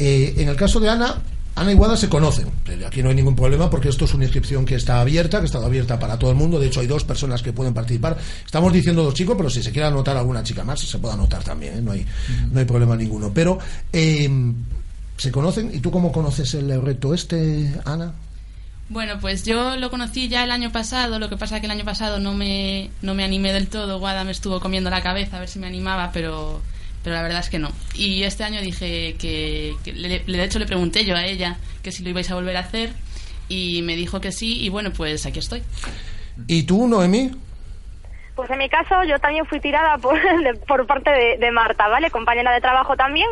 Eh, 0.00 0.34
en 0.40 0.48
el 0.48 0.54
caso 0.54 0.78
de 0.78 0.88
Ana, 0.88 1.20
Ana 1.58 1.72
y 1.72 1.74
Guada 1.74 1.96
se 1.96 2.08
conocen. 2.08 2.48
Eh, 2.66 2.84
Aquí 2.86 3.02
no 3.02 3.08
hay 3.08 3.16
ningún 3.16 3.34
problema 3.34 3.68
porque 3.68 3.88
esto 3.88 4.04
es 4.04 4.14
una 4.14 4.24
inscripción 4.24 4.64
que 4.64 4.76
está 4.76 5.00
abierta, 5.00 5.40
que 5.40 5.46
está 5.46 5.58
abierta 5.58 5.98
para 5.98 6.18
todo 6.18 6.30
el 6.30 6.36
mundo. 6.36 6.58
De 6.60 6.68
hecho, 6.68 6.80
hay 6.80 6.86
dos 6.86 7.04
personas 7.04 7.42
que 7.42 7.52
pueden 7.52 7.74
participar. 7.74 8.16
Estamos 8.44 8.72
diciendo 8.72 9.02
dos 9.02 9.14
chicos, 9.14 9.36
pero 9.36 9.50
si 9.50 9.62
se 9.62 9.72
quiere 9.72 9.88
anotar 9.88 10.16
alguna 10.16 10.42
chica 10.42 10.62
más, 10.62 10.80
se 10.80 10.98
puede 10.98 11.14
anotar 11.14 11.42
también. 11.42 11.78
¿eh? 11.78 11.82
No, 11.82 11.92
hay, 11.92 12.06
no 12.52 12.58
hay 12.60 12.64
problema 12.64 12.94
ninguno. 12.96 13.32
Pero 13.34 13.58
eh, 13.92 14.30
se 15.16 15.32
conocen. 15.32 15.74
¿Y 15.74 15.80
tú 15.80 15.90
cómo 15.90 16.12
conoces 16.12 16.54
el 16.54 16.80
reto 16.80 17.12
este, 17.12 17.74
Ana? 17.84 18.14
Bueno, 18.88 19.18
pues 19.20 19.44
yo 19.44 19.76
lo 19.76 19.90
conocí 19.90 20.28
ya 20.28 20.44
el 20.44 20.50
año 20.50 20.72
pasado, 20.72 21.18
lo 21.18 21.28
que 21.28 21.36
pasa 21.36 21.60
que 21.60 21.66
el 21.66 21.72
año 21.72 21.84
pasado 21.84 22.20
no 22.20 22.32
me, 22.32 22.90
no 23.02 23.14
me 23.14 23.22
animé 23.22 23.52
del 23.52 23.68
todo, 23.68 23.98
Guada 23.98 24.24
me 24.24 24.30
estuvo 24.30 24.60
comiendo 24.60 24.88
la 24.88 25.02
cabeza 25.02 25.36
a 25.36 25.40
ver 25.40 25.48
si 25.50 25.58
me 25.58 25.66
animaba, 25.66 26.10
pero, 26.10 26.62
pero 27.02 27.16
la 27.16 27.22
verdad 27.22 27.40
es 27.40 27.50
que 27.50 27.58
no. 27.58 27.68
Y 27.94 28.22
este 28.24 28.44
año 28.44 28.60
dije 28.60 29.16
que, 29.18 29.74
que 29.84 29.92
le- 29.92 30.22
le- 30.26 30.38
de 30.38 30.44
hecho 30.44 30.58
le 30.58 30.66
pregunté 30.66 31.04
yo 31.04 31.16
a 31.16 31.24
ella 31.24 31.56
que 31.82 31.92
si 31.92 32.02
lo 32.02 32.10
ibais 32.10 32.30
a 32.30 32.34
volver 32.34 32.56
a 32.56 32.60
hacer 32.60 32.90
y 33.48 33.82
me 33.82 33.96
dijo 33.96 34.20
que 34.20 34.32
sí 34.32 34.60
y 34.62 34.68
bueno, 34.68 34.90
pues 34.92 35.24
aquí 35.26 35.38
estoy. 35.38 35.62
¿Y 36.46 36.64
tú, 36.64 36.86
Noemí? 36.86 37.30
Pues 38.34 38.48
en 38.50 38.58
mi 38.58 38.68
caso 38.68 39.02
yo 39.02 39.18
también 39.18 39.44
fui 39.46 39.58
tirada 39.58 39.98
por, 39.98 40.14
de- 40.44 40.54
por 40.54 40.86
parte 40.86 41.10
de, 41.10 41.38
de 41.38 41.50
Marta, 41.50 41.88
¿vale? 41.88 42.08
Compañera 42.10 42.52
de 42.52 42.60
trabajo 42.60 42.94
también. 42.96 43.26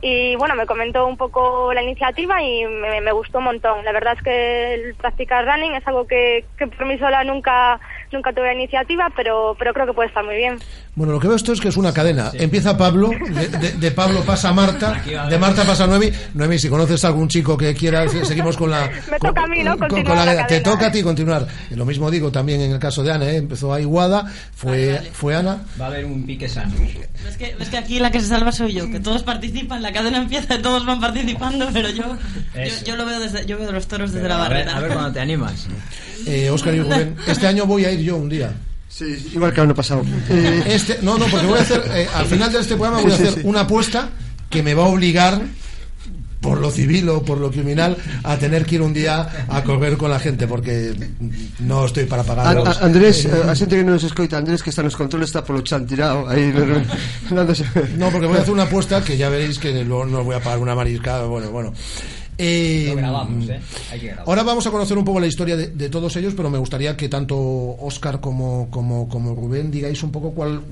Y 0.00 0.34
bueno, 0.34 0.56
me 0.56 0.66
comentó 0.66 1.06
un 1.06 1.16
poco 1.16 1.72
la 1.72 1.82
iniciativa 1.82 2.42
y 2.42 2.64
me, 2.66 3.00
me 3.00 3.12
gustó 3.12 3.38
un 3.38 3.44
montón. 3.44 3.84
La 3.84 3.92
verdad 3.92 4.14
es 4.16 4.22
que 4.24 4.74
el 4.74 4.94
practicar 4.96 5.44
running 5.46 5.74
es 5.76 5.86
algo 5.86 6.08
que, 6.08 6.44
que 6.58 6.66
por 6.66 6.86
mí 6.86 6.98
sola 6.98 7.22
nunca, 7.22 7.78
nunca 8.12 8.32
tuve 8.32 8.52
iniciativa, 8.54 9.10
pero, 9.16 9.54
pero 9.58 9.72
creo 9.74 9.86
que 9.86 9.92
puede 9.92 10.08
estar 10.08 10.24
muy 10.24 10.36
bien. 10.36 10.58
Bueno, 10.94 11.12
lo 11.12 11.20
que 11.20 11.28
veo 11.28 11.36
esto 11.36 11.52
es 11.52 11.60
que 11.60 11.68
es 11.68 11.76
una 11.76 11.92
cadena. 11.92 12.30
Empieza 12.34 12.76
Pablo, 12.76 13.10
de, 13.10 13.48
de- 13.48 13.72
de 13.72 13.90
Pablo 13.92 14.22
pasa 14.22 14.52
Marta, 14.52 15.00
de 15.28 15.38
Marta 15.38 15.64
pasa 15.64 15.86
Noemi. 15.86 16.10
Noemi, 16.34 16.58
si 16.58 16.68
conoces 16.68 17.04
a 17.04 17.08
algún 17.08 17.28
chico 17.28 17.56
que 17.56 17.74
quiera, 17.74 18.08
seguimos 18.08 18.56
con 18.56 18.70
la... 18.70 18.90
Me 19.10 19.18
con- 19.18 19.28
toca 19.30 19.44
a 19.44 19.46
mí, 19.46 19.62
¿no? 19.62 19.78
con- 19.78 19.88
con 19.88 20.04
la- 20.16 20.24
la 20.34 20.46
te 20.46 20.60
toca 20.60 20.86
a 20.86 20.92
ti 20.92 21.02
continuar. 21.02 21.46
Y 21.70 21.74
lo 21.74 21.84
mismo 21.84 22.10
digo 22.10 22.32
también 22.32 22.60
en 22.60 22.72
el 22.72 22.78
caso 22.78 23.02
de 23.02 23.12
Ana, 23.12 23.26
¿eh? 23.30 23.36
empezó 23.36 23.72
ahí 23.72 23.84
Guada, 23.84 24.24
fue, 24.54 25.00
fue 25.12 25.36
Ana. 25.36 25.58
Va 25.80 25.84
a 25.86 25.88
haber 25.88 26.04
un 26.04 26.24
pique 26.26 26.48
sano. 26.48 26.74
Es 27.28 27.36
que, 27.36 27.54
es 27.58 27.68
que 27.68 27.76
aquí 27.78 27.98
la 28.00 28.10
que 28.10 28.20
se 28.20 28.26
salva 28.26 28.50
soy 28.52 28.72
yo, 28.72 28.90
que 28.90 29.00
todos 29.00 29.22
participan, 29.22 29.82
la 29.82 29.92
cadena 29.92 30.18
empieza 30.18 30.54
y 30.56 30.62
todos 30.62 30.84
van 30.86 31.00
participando, 31.00 31.68
pero 31.72 31.88
yo, 31.90 32.04
yo, 32.54 32.84
yo 32.86 32.96
lo 32.96 33.06
veo 33.06 33.20
desde, 33.20 33.46
yo 33.46 33.58
veo 33.58 33.70
los 33.70 33.86
toros 33.86 34.12
desde 34.12 34.26
Pero 34.26 34.36
la 34.38 34.44
a 34.46 34.48
ver, 34.48 34.58
barrera. 34.66 34.76
a 34.76 34.80
ver 34.80 34.92
cuando 34.92 35.12
te 35.12 35.20
animas. 35.20 35.68
Eh, 36.26 36.50
Óscar 36.50 36.74
y 36.74 36.80
Rubén, 36.80 37.16
este 37.26 37.46
año 37.46 37.64
voy 37.64 37.84
a 37.84 37.92
ir 37.92 37.97
yo 38.04 38.16
un 38.16 38.28
día. 38.28 38.52
Sí, 38.88 39.30
igual 39.34 39.52
que 39.52 39.60
el 39.60 39.66
año 39.66 39.74
pasado. 39.74 40.02
Eh, 40.30 40.62
Este, 40.66 40.98
no, 41.02 41.18
no, 41.18 41.26
porque 41.26 41.46
voy 41.46 41.58
a 41.58 41.62
hacer, 41.62 41.82
eh, 41.94 42.08
al 42.14 42.26
final 42.26 42.50
de 42.52 42.60
este 42.60 42.74
programa 42.74 43.02
voy 43.02 43.12
a 43.12 43.16
Sí, 43.16 43.22
sí, 43.22 43.28
hacer 43.28 43.42
sí. 43.42 43.48
una 43.48 43.60
apuesta 43.60 44.10
que 44.48 44.62
me 44.62 44.72
va 44.74 44.84
a 44.84 44.86
obligar 44.88 45.40
por 46.40 46.58
lo 46.60 46.70
civil 46.70 47.08
o 47.08 47.22
por 47.22 47.38
lo 47.38 47.50
criminal 47.50 47.96
a 48.22 48.36
tener 48.38 48.64
que 48.64 48.76
ir 48.76 48.82
un 48.82 48.94
día 48.94 49.44
a 49.48 49.62
correr 49.64 49.96
con 49.96 50.08
la 50.08 50.20
gente 50.20 50.46
porque 50.46 50.94
no 51.58 51.84
estoy 51.84 52.04
para 52.04 52.22
pagar 52.22 52.56
a- 52.58 52.72
Andrés, 52.86 53.24
eh, 53.26 53.42
a 53.46 53.54
xente 53.58 53.74
que 53.76 53.82
nos 53.84 54.04
escoita, 54.04 54.38
Andrés 54.38 54.62
que 54.62 54.70
está 54.70 54.82
nos 54.82 54.94
controles 54.96 55.28
está 55.30 55.44
polo 55.44 55.60
chan 55.62 55.84
tirado 55.84 56.28
aí 56.28 56.54
dándose. 57.28 57.64
No, 57.98 58.08
porque 58.10 58.26
voy 58.26 58.38
a 58.38 58.42
hacer 58.42 58.54
una 58.54 58.62
apuesta 58.70 59.02
que 59.02 59.16
ya 59.18 59.28
veréis 59.28 59.58
que 59.58 59.82
luego 59.84 60.06
no 60.06 60.20
os 60.20 60.24
voy 60.24 60.36
a 60.36 60.40
pagar 60.40 60.60
una 60.60 60.74
mariscada. 60.76 61.24
Bueno, 61.26 61.50
bueno. 61.50 61.72
Eh, 62.38 62.86
Lo 62.90 62.96
grabamos, 62.96 63.48
¿eh? 63.48 63.60
Hay 63.90 63.98
que 64.00 64.06
grabar. 64.06 64.24
Ahora 64.28 64.42
vamos 64.44 64.66
a 64.66 64.70
conocer 64.70 64.96
un 64.96 65.04
poco 65.04 65.18
la 65.18 65.26
historia 65.26 65.56
de, 65.56 65.68
de 65.68 65.88
todos 65.88 66.14
ellos, 66.16 66.34
pero 66.36 66.48
me 66.48 66.58
gustaría 66.58 66.96
que 66.96 67.08
tanto 67.08 67.36
Oscar 67.36 68.20
como, 68.20 68.70
como, 68.70 69.08
como 69.08 69.34
Rubén 69.34 69.70
digáis 69.70 70.02
un 70.02 70.12
poco 70.12 70.30
cuál. 70.30 70.62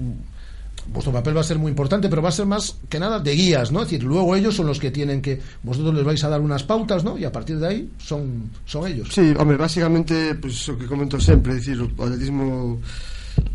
Vuestro 0.89 1.13
papel 1.13 1.37
va 1.37 1.41
a 1.41 1.45
ser 1.45 1.59
muy 1.59 1.71
importante, 1.71 2.09
pero 2.09 2.23
va 2.23 2.29
a 2.29 2.33
ser 2.33 2.47
más 2.47 2.77
que 2.89 3.01
nada 3.01 3.19
de 3.19 3.33
guías, 3.35 3.73
¿no? 3.73 3.83
Es 3.83 3.89
decir, 3.91 4.05
luego 4.05 4.37
ellos 4.37 4.55
son 4.55 4.69
los 4.69 4.79
que 4.79 4.93
tienen 4.93 5.21
que. 5.21 5.41
Vosotros 5.65 5.93
les 5.93 6.05
vais 6.05 6.23
a 6.23 6.29
dar 6.29 6.41
unas 6.41 6.63
pautas, 6.63 7.03
¿no? 7.03 7.19
Y 7.19 7.25
a 7.25 7.33
partir 7.33 7.59
de 7.59 7.67
ahí 7.67 7.91
son, 7.99 8.49
son 8.65 8.87
ellos. 8.87 9.09
Sí, 9.11 9.35
hombre, 9.37 9.57
básicamente, 9.57 10.37
pues 10.37 10.69
o 10.69 10.79
que 10.79 10.87
comento 10.87 11.19
sempre, 11.19 11.55
é 11.55 11.57
dicir, 11.59 11.83
o 11.83 11.91
atletismo 11.99 12.79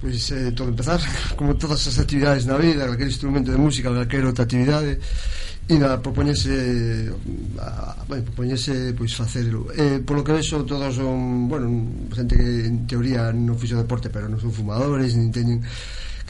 pois 0.02 0.30
eh, 0.32 0.52
todo 0.52 0.69
empezar, 0.69 1.00
como 1.39 1.56
todas 1.56 1.88
as 1.88 1.97
actividades 1.97 2.45
na 2.45 2.58
vida, 2.58 2.86
calquer 2.86 3.08
instrumento 3.08 3.52
de 3.52 3.58
música, 3.58 3.89
calquer 3.89 4.26
outra 4.26 4.43
actividade, 4.43 5.00
Ida, 5.72 6.02
propoñese 6.04 7.08
a, 7.58 7.96
bueno, 8.04 8.28
propoñese 8.28 8.92
pois 8.92 9.16
facelo. 9.16 9.72
Eh, 9.72 10.04
polo 10.04 10.20
que 10.20 10.36
vexo 10.36 10.68
todos 10.68 10.92
son, 10.92 11.48
bueno, 11.48 11.72
xente 12.12 12.36
que 12.36 12.68
en 12.68 12.84
teoría 12.84 13.32
non 13.32 13.56
fixo 13.56 13.80
deporte, 13.80 14.12
pero 14.12 14.28
non 14.28 14.36
son 14.36 14.52
fumadores, 14.52 15.16
nin 15.16 15.32
teñen 15.32 15.64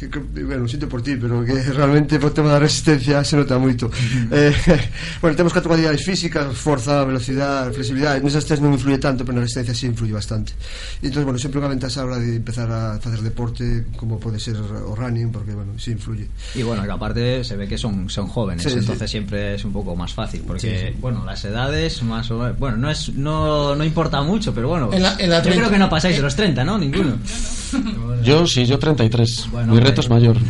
que, 0.02 0.10
que, 0.10 0.44
bueno, 0.44 0.66
sinto 0.68 0.90
por 0.90 1.02
ti, 1.06 1.14
pero 1.14 1.46
que 1.46 1.62
realmente 1.70 2.18
o 2.18 2.34
tema 2.34 2.50
da 2.50 2.58
resistencia 2.58 3.22
se 3.22 3.38
nota 3.38 3.62
moito. 3.62 3.86
eh, 4.34 4.50
bueno, 5.22 5.38
temos 5.38 5.54
catro 5.54 5.70
cualidades 5.70 6.02
físicas, 6.02 6.50
forza, 6.58 7.06
velocidade, 7.06 7.70
flexibilidade, 7.70 8.18
nesas 8.26 8.42
tres 8.50 8.58
non 8.58 8.74
influye 8.74 8.98
tanto, 8.98 9.22
pero 9.22 9.38
na 9.38 9.46
resistencia 9.46 9.78
sí 9.78 9.86
influye 9.86 10.12
bastante. 10.18 10.58
E 11.00 11.08
entón, 11.14 11.22
bueno, 11.30 11.38
sempre 11.38 11.62
unha 11.62 11.70
ventaxa 11.70 12.02
a 12.02 12.10
hora 12.10 12.18
de 12.18 12.42
empezar 12.42 12.66
a 12.74 12.98
facer 12.98 13.22
deporte, 13.22 13.86
como 13.94 14.18
pode 14.18 14.42
ser 14.42 14.58
o 14.58 14.98
running, 14.98 15.30
porque, 15.30 15.54
bueno, 15.54 15.78
sí 15.78 15.94
influye. 15.94 16.26
Y 16.58 16.66
bueno, 16.66 16.82
que 16.82 16.92
aparte 16.92 17.44
se 17.46 17.54
ve 17.54 17.70
que 17.70 17.78
son, 17.78 18.10
son 18.10 18.26
jóvenes, 18.26 18.66
Sí, 18.66 18.74
sí. 18.74 18.82
entonces 18.82 19.06
siempre 19.06 19.56
es 19.56 19.64
un 19.64 19.72
poco 19.72 19.94
más 19.96 20.10
fácil, 20.18 20.42
porque, 20.42 20.66
Sí, 20.66 20.88
sí. 20.92 20.98
bueno, 21.00 21.22
las 21.24 21.46
edades 21.46 22.02
más 22.02 22.26
o 22.32 22.40
menos, 22.42 22.58
bueno, 22.58 22.78
no 22.78 22.90
es 22.90 23.14
no, 23.14 23.76
no 23.76 23.84
importa 23.86 24.22
mucho, 24.26 24.50
pero 24.54 24.68
bueno, 24.68 24.90
En 24.92 25.04
la- 25.04 25.16
en 25.20 25.30
la 25.30 25.38
yo 25.38 25.44
30 25.52 25.60
creo 25.62 25.70
que 25.72 25.78
no 25.80 25.90
pasáis 25.90 26.16
de 26.16 26.22
los 26.22 26.36
30, 26.36 26.64
¿no? 26.64 26.78
Ninguno. 26.80 27.18
Yo 28.24 28.46
sí, 28.46 28.66
yo 28.66 28.78
33. 28.78 29.48
Bueno, 29.52 29.74
reto 29.92 30.02
es 30.02 30.10
mayor. 30.10 30.38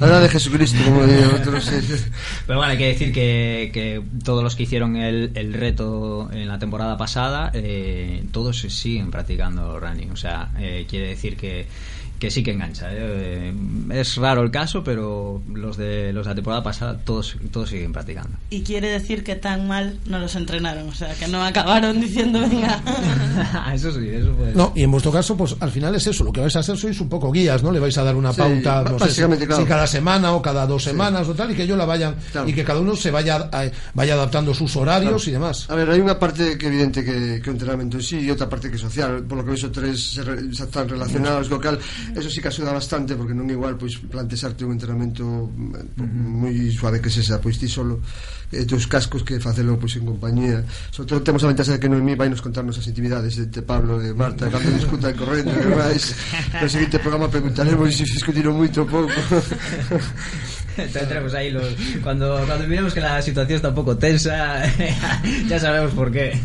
La 0.00 0.06
edad 0.06 0.22
de 0.22 0.28
Jesucristo, 0.28 0.78
como 0.84 1.04
de 1.04 1.26
otros. 1.26 1.68
Pero 2.46 2.58
bueno, 2.58 2.70
hay 2.70 2.78
que 2.78 2.86
decir 2.86 3.12
que, 3.12 3.70
que 3.72 4.00
todos 4.24 4.44
los 4.44 4.54
que 4.54 4.62
hicieron 4.62 4.94
el, 4.94 5.32
el 5.34 5.52
reto 5.52 6.30
en 6.32 6.46
la 6.46 6.60
temporada 6.60 6.96
pasada, 6.96 7.50
eh, 7.52 8.24
todos 8.30 8.58
siguen 8.60 9.10
practicando 9.10 9.80
running. 9.80 10.12
O 10.12 10.16
sea, 10.16 10.52
eh, 10.60 10.86
quiere 10.88 11.08
decir 11.08 11.36
que, 11.36 11.66
que 12.18 12.30
sí 12.30 12.42
que 12.42 12.52
engancha. 12.52 12.88
¿eh? 12.90 13.52
Es 13.90 14.16
raro 14.16 14.42
el 14.42 14.50
caso, 14.50 14.82
pero 14.82 15.40
los 15.52 15.76
de 15.76 16.12
los 16.12 16.26
de 16.26 16.30
la 16.30 16.34
temporada 16.34 16.62
pasada 16.62 16.98
todos, 16.98 17.36
todos 17.50 17.70
siguen 17.70 17.92
practicando. 17.92 18.36
Y 18.50 18.62
quiere 18.62 18.88
decir 18.90 19.22
que 19.24 19.36
tan 19.36 19.68
mal 19.68 19.98
no 20.06 20.18
los 20.18 20.34
entrenaron, 20.36 20.88
o 20.88 20.94
sea, 20.94 21.14
que 21.14 21.28
no 21.28 21.42
acabaron 21.44 22.00
diciendo, 22.00 22.40
venga. 22.40 22.80
eso 23.74 23.92
sí, 23.92 24.08
eso 24.08 24.32
puede 24.32 24.54
No, 24.54 24.72
y 24.74 24.82
en 24.82 24.90
vuestro 24.90 25.12
caso, 25.12 25.36
pues 25.36 25.54
al 25.60 25.70
final 25.70 25.94
es 25.94 26.06
eso, 26.06 26.24
lo 26.24 26.32
que 26.32 26.40
vais 26.40 26.54
a 26.56 26.60
hacer 26.60 26.76
sois 26.76 27.00
un 27.00 27.08
poco 27.08 27.30
guías, 27.30 27.62
¿no? 27.62 27.70
Le 27.72 27.80
vais 27.80 27.96
a 27.98 28.02
dar 28.04 28.16
una 28.16 28.32
Sí, 28.32 28.38
pauta, 28.40 28.82
no 28.84 28.98
sé, 28.98 29.24
claro. 29.24 29.56
si 29.56 29.64
cada 29.64 29.86
semana 29.86 30.32
o 30.32 30.42
cada 30.42 30.66
dos 30.66 30.82
semanas 30.84 31.28
o 31.28 31.34
tal, 31.34 31.50
y 31.50 31.54
que 31.54 31.62
ellos 31.64 31.78
la 31.78 31.84
vayan, 31.86 32.16
y 32.46 32.52
que 32.52 32.64
cada 32.64 32.80
uno 32.80 32.96
se 32.96 33.10
vaya, 33.10 33.48
eh, 33.62 33.70
vaya 33.94 34.14
adaptando 34.14 34.54
sus 34.54 34.74
horarios 34.76 35.22
Claro. 35.24 35.30
y 35.30 35.32
demás. 35.32 35.70
A 35.70 35.74
ver, 35.74 35.88
hai 35.90 36.00
unha 36.02 36.18
parte 36.18 36.58
que 36.58 36.66
evidente 36.66 37.04
que, 37.04 37.40
que 37.40 37.48
o 37.50 37.54
entrenamento 37.54 37.96
en 37.98 38.04
sí 38.04 38.18
e 38.26 38.30
outra 38.32 38.48
parte 38.50 38.70
que 38.70 38.78
social, 38.78 39.22
por 39.24 39.38
lo 39.40 39.44
que 39.46 39.54
tres 39.68 40.14
se 40.18 40.22
re, 40.24 40.48
se 40.54 40.64
están 40.64 40.88
relacionados, 40.88 41.48
co 41.48 41.60
cal 41.60 41.78
Eso 42.16 42.30
sí 42.30 42.40
que 42.40 42.48
axuda 42.48 42.72
bastante 42.72 43.16
porque 43.16 43.34
non 43.34 43.48
é 43.48 43.54
igual 43.56 43.76
pois 43.76 43.98
plantexarte 43.98 44.64
un 44.64 44.76
entrenamento 44.76 45.24
uh 45.24 45.50
eh, 45.76 45.84
-huh. 45.98 46.44
moi 46.44 46.54
suave 46.72 47.02
que 47.02 47.10
sexa, 47.10 47.40
pois 47.42 47.58
ti 47.58 47.68
solo 47.68 48.00
eh, 48.52 48.62
e 48.62 48.66
teus 48.68 48.88
cascos 48.88 49.24
que 49.26 49.40
facelo 49.42 49.76
pois 49.76 49.96
en 49.96 50.08
compañía. 50.08 50.64
Sobre 50.90 51.08
todo 51.12 51.20
temos 51.24 51.42
a 51.44 51.50
ventaxa 51.52 51.76
de 51.76 51.80
que 51.80 51.88
Noemí 51.88 52.14
vai 52.16 52.28
nos 52.32 52.40
contarnos 52.40 52.78
as 52.80 52.86
intimidades 52.88 53.36
de, 53.36 53.50
de 53.50 53.62
Pablo 53.62 54.00
de 54.00 54.14
Marta, 54.16 54.48
cando 54.48 54.70
discutan 54.72 55.12
correndo 55.12 55.52
e 55.52 55.60
demais 55.62 56.04
No 56.60 56.68
seguinte 56.68 56.98
programa 56.98 57.28
preguntaremos 57.28 57.92
se 57.92 58.04
discutiron 58.04 58.56
moito 58.56 58.86
pouco. 58.86 59.12
tendremos 60.86 61.34
ahí 61.34 61.50
los 61.50 61.74
cuando 62.02 62.44
cuando 62.46 62.66
miremos 62.68 62.94
que 62.94 63.00
la 63.00 63.20
situación 63.20 63.56
está 63.56 63.68
un 63.70 63.74
poco 63.74 63.96
tensa 63.96 64.62
ya 65.48 65.58
sabemos 65.58 65.92
por 65.92 66.12
qué 66.12 66.38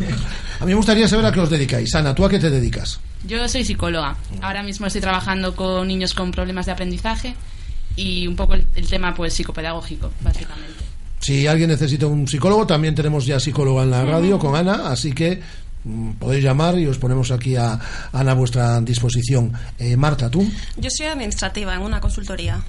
a 0.59 0.65
mí 0.65 0.71
me 0.71 0.75
gustaría 0.75 1.07
saber 1.07 1.25
a 1.25 1.31
qué 1.31 1.39
os 1.39 1.49
dedicáis 1.49 1.93
Ana 1.93 2.15
tú 2.15 2.25
a 2.25 2.29
qué 2.29 2.39
te 2.39 2.49
dedicas 2.49 2.99
Yo 3.25 3.47
soy 3.47 3.63
psicóloga. 3.63 4.15
Ahora 4.41 4.63
mismo 4.63 4.85
estoy 4.87 5.01
trabajando 5.01 5.55
con 5.55 5.87
niños 5.87 6.13
con 6.13 6.31
problemas 6.31 6.65
de 6.65 6.73
aprendizaje 6.73 7.35
y 7.95 8.27
un 8.27 8.35
poco 8.35 8.53
el, 8.55 8.65
el 8.75 8.87
tema 8.89 9.13
pues 9.13 9.33
psicopedagógico, 9.33 10.11
básicamente. 10.21 10.83
Si 11.19 11.47
alguien 11.47 11.69
necesita 11.69 12.05
un 12.05 12.27
psicólogo, 12.27 12.67
también 12.67 12.95
tenemos 12.95 13.25
ya 13.25 13.39
psicóloga 13.39 13.83
en 13.83 13.91
la 13.91 14.03
radio 14.03 14.37
con 14.37 14.57
Ana, 14.57 14.89
así 14.89 15.13
que 15.13 15.41
mm, 15.85 16.11
podéis 16.13 16.43
llamar 16.43 16.77
y 16.77 16.85
os 16.85 16.97
ponemos 16.97 17.31
aquí 17.31 17.55
a 17.55 17.79
Ana 18.11 18.31
a 18.31 18.35
vuestra 18.35 18.81
disposición. 18.81 19.53
Eh, 19.79 19.95
Marta, 19.95 20.29
¿tú? 20.29 20.45
Yo 20.75 20.89
soy 20.89 21.05
administrativa 21.05 21.75
en 21.75 21.81
una 21.81 22.01
consultoría. 22.01 22.61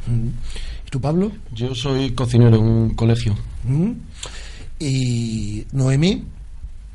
¿Y 0.86 0.90
tú, 0.90 1.00
Pablo? 1.00 1.32
Yo 1.52 1.74
soy 1.74 2.12
cocinero 2.12 2.54
en 2.56 2.62
un 2.62 2.94
colegio. 2.94 3.34
¿Y 4.78 5.66
Noemí? 5.72 6.24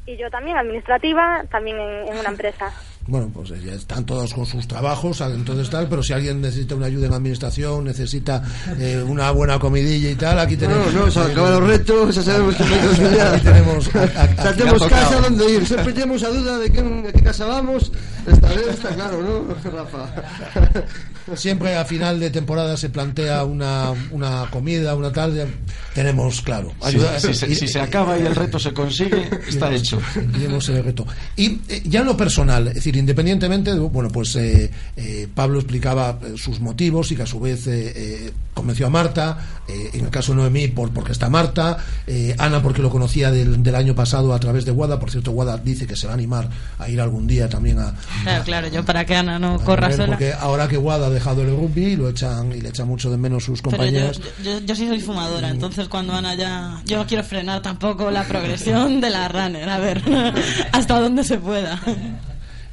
Y 0.06 0.18
yo 0.18 0.30
también, 0.32 0.58
administrativa, 0.58 1.44
también 1.52 1.78
en, 1.78 2.08
en 2.14 2.20
una 2.20 2.30
empresa. 2.30 2.72
Bueno, 3.10 3.32
pues 3.34 3.50
ya 3.64 3.74
están 3.74 4.06
todos 4.06 4.34
con 4.34 4.46
sus 4.46 4.68
trabajos, 4.68 5.20
entonces 5.22 5.70
tal, 5.70 5.88
pero 5.90 6.04
si 6.04 6.14
alguien 6.14 6.42
necesita 6.42 6.76
una 6.76 6.86
ayuda 6.86 7.08
en 7.08 7.14
administración, 7.14 7.84
necesita 7.86 8.44
eh, 8.78 9.04
una 9.06 9.32
buena 9.32 9.58
comidilla 9.58 10.12
y 10.12 10.16
tal, 10.16 10.38
aquí 10.40 10.56
tenemos... 10.56 10.94
No, 10.94 11.06
no, 11.06 11.12
se 11.12 11.34
los 11.34 11.64
retos, 11.64 12.16
ya 12.16 12.22
sabemos 12.22 12.56
que 12.56 12.64
Aquí 12.64 13.44
tenemos... 13.44 13.96
a- 13.96 14.04
a- 14.04 14.50
ha 14.50 14.54
casa 14.90 15.20
donde 15.22 15.52
ir 15.52 15.66
Sempre 15.66 15.94
temos 15.94 16.22
a 16.24 16.30
duda 16.30 16.58
de 16.60 16.70
que, 16.72 16.82
de 16.84 17.12
que 17.12 17.22
casa 17.24 17.46
vamos 17.46 17.92
Esta 18.32 18.48
vez 18.50 18.68
está 18.70 18.90
claro, 18.90 19.22
¿no, 19.22 19.72
Rafa? 19.72 20.10
Siempre 21.36 21.76
a 21.76 21.86
final 21.86 22.20
de 22.20 22.30
temporada 22.32 22.76
se 22.76 22.90
plantea 22.90 23.44
una, 23.44 23.92
una 24.12 24.48
comida, 24.50 24.96
una 24.96 25.12
ya 25.36 25.46
tenemos 25.94 26.42
claro. 26.42 26.72
Si, 26.82 26.88
ayuda- 26.88 27.20
si 27.20 27.34
se, 27.34 27.48
y- 27.50 27.56
si 27.56 27.68
se 27.68 27.80
acaba 27.80 28.18
y 28.18 28.26
el 28.26 28.36
reto 28.36 28.58
se 28.58 28.74
consigue, 28.74 29.30
está 29.48 29.72
hecho. 29.74 30.00
En 30.16 30.78
el 30.78 30.84
reto. 30.84 31.06
Y 31.36 31.60
eh, 31.68 31.84
ya 31.86 32.00
en 32.00 32.08
lo 32.08 32.18
personal, 32.18 32.68
es 32.70 32.76
decir, 32.76 32.96
independientemente, 32.96 33.74
de- 33.74 33.80
bueno, 33.80 34.10
pues 34.10 34.36
eh, 34.38 34.72
eh, 34.98 35.28
Pablo 35.34 35.60
explicaba 35.60 36.18
eh, 36.24 36.34
sus 36.36 36.60
motivos 36.60 37.12
y 37.12 37.16
que 37.16 37.24
a 37.24 37.28
su 37.28 37.40
vez 37.40 37.68
eh, 37.68 37.94
eh, 37.96 38.32
convenció 38.54 38.88
a 38.88 38.90
Marta, 38.90 39.38
eh, 39.68 39.92
en 39.94 40.06
el 40.06 40.10
caso 40.12 40.32
de 40.32 40.38
Noemí 40.38 40.68
por, 40.70 40.92
porque 40.92 41.12
está 41.12 41.30
Marta, 41.30 41.78
eh, 42.08 42.36
Ana 42.40 42.62
porque 42.64 42.82
lo 42.82 42.90
conocía 42.90 43.32
del, 43.32 43.62
del 43.62 43.76
año 43.76 43.94
pasado 43.94 44.34
a 44.34 44.40
través 44.40 44.66
de 44.66 44.72
Guada, 44.72 45.00
por 45.00 45.12
cierto, 45.12 45.32
Guada 45.32 45.58
dice 45.58 45.86
que 45.86 45.96
se 45.96 46.08
va 46.08 46.14
a 46.14 46.16
animar 46.16 46.50
a 46.80 46.90
ir 46.90 47.00
algún 47.00 47.28
día 47.28 47.48
también 47.48 47.78
a, 47.80 47.94
Claro, 48.24 48.44
claro, 48.46 48.68
yo 48.68 48.84
para 48.86 49.06
que 49.06 49.16
Ana 49.16 49.40
no 49.40 49.60
corra 49.64 49.92
sola. 49.92 50.08
Porque 50.18 50.34
ahora 50.34 50.68
que 50.68 50.78
Wada 50.78 51.08
ha 51.08 51.10
dejado 51.10 51.42
el 51.42 51.50
rugby 51.50 51.86
y 51.86 51.96
lo 51.96 52.10
echan 52.10 52.52
y 52.52 52.62
le 52.62 52.70
echan 52.70 52.88
mucho 52.88 53.10
de 53.12 53.18
menos 53.18 53.44
sus 53.44 53.62
Pero 53.62 53.72
yo, 53.72 53.78
compañeras. 53.78 54.22
yo, 54.44 54.60
yo 54.60 54.76
sí 54.76 54.88
soy 54.88 55.00
fumadora, 55.02 55.50
entonces 55.50 55.88
cuando 55.88 56.14
Ana 56.14 56.36
ya... 56.36 56.82
Yo 56.86 56.98
no 56.98 57.06
quiero 57.08 57.24
frenar 57.24 57.62
tampoco 57.62 58.10
la 58.12 58.24
progresión 58.24 59.02
de 59.02 59.10
la 59.10 59.28
runner, 59.28 59.70
a 59.70 59.78
ver, 59.80 60.02
hasta 60.72 61.00
donde 61.00 61.24
se 61.24 61.38
pueda. 61.38 61.80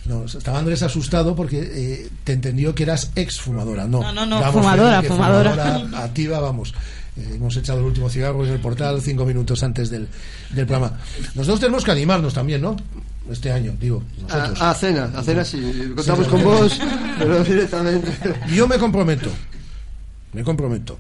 No, 0.04 0.24
estaba 0.24 0.58
Andrés 0.60 0.82
asustado 0.84 1.34
porque 1.34 1.58
eh, 1.60 2.08
te 2.22 2.32
entendió 2.32 2.74
que 2.74 2.84
eras 2.84 3.10
ex 3.16 3.40
fumadora. 3.40 3.86
No, 3.86 4.00
No, 4.02 4.12
no, 4.12 4.24
no, 4.26 4.52
fumadora, 4.52 5.02
que 5.02 5.08
fumadora. 5.08 5.50
fumadora 5.50 6.04
activa, 6.04 6.38
vamos. 6.38 6.72
Eh, 7.16 7.32
hemos 7.34 7.56
echado 7.56 7.80
el 7.80 7.86
último 7.86 8.08
cigarro 8.08 8.44
en 8.46 8.52
el 8.52 8.60
portal 8.60 9.00
cinco 9.02 9.24
minutos 9.24 9.62
antes 9.64 9.90
del, 9.90 10.06
del 10.50 10.66
programa. 10.66 10.96
Nosotros 11.34 11.58
tenemos 11.60 11.82
que 11.82 11.90
animarnos 11.90 12.34
también, 12.34 12.60
¿no? 12.60 12.76
Este 13.30 13.50
año, 13.50 13.74
digo, 13.80 14.02
nosotros. 14.22 14.60
A, 14.62 14.70
a 14.70 14.74
cena, 14.74 15.10
a 15.14 15.22
cena 15.22 15.44
sí. 15.44 15.60
Contamos 15.96 16.24
Sí, 16.26 16.30
con 16.30 16.44
vos, 16.44 16.80
pero 17.18 17.42
directamente. 17.44 18.12
Yo 18.54 18.68
me 18.68 18.78
comprometo, 18.78 19.30
me 20.32 20.44
comprometo. 20.44 20.98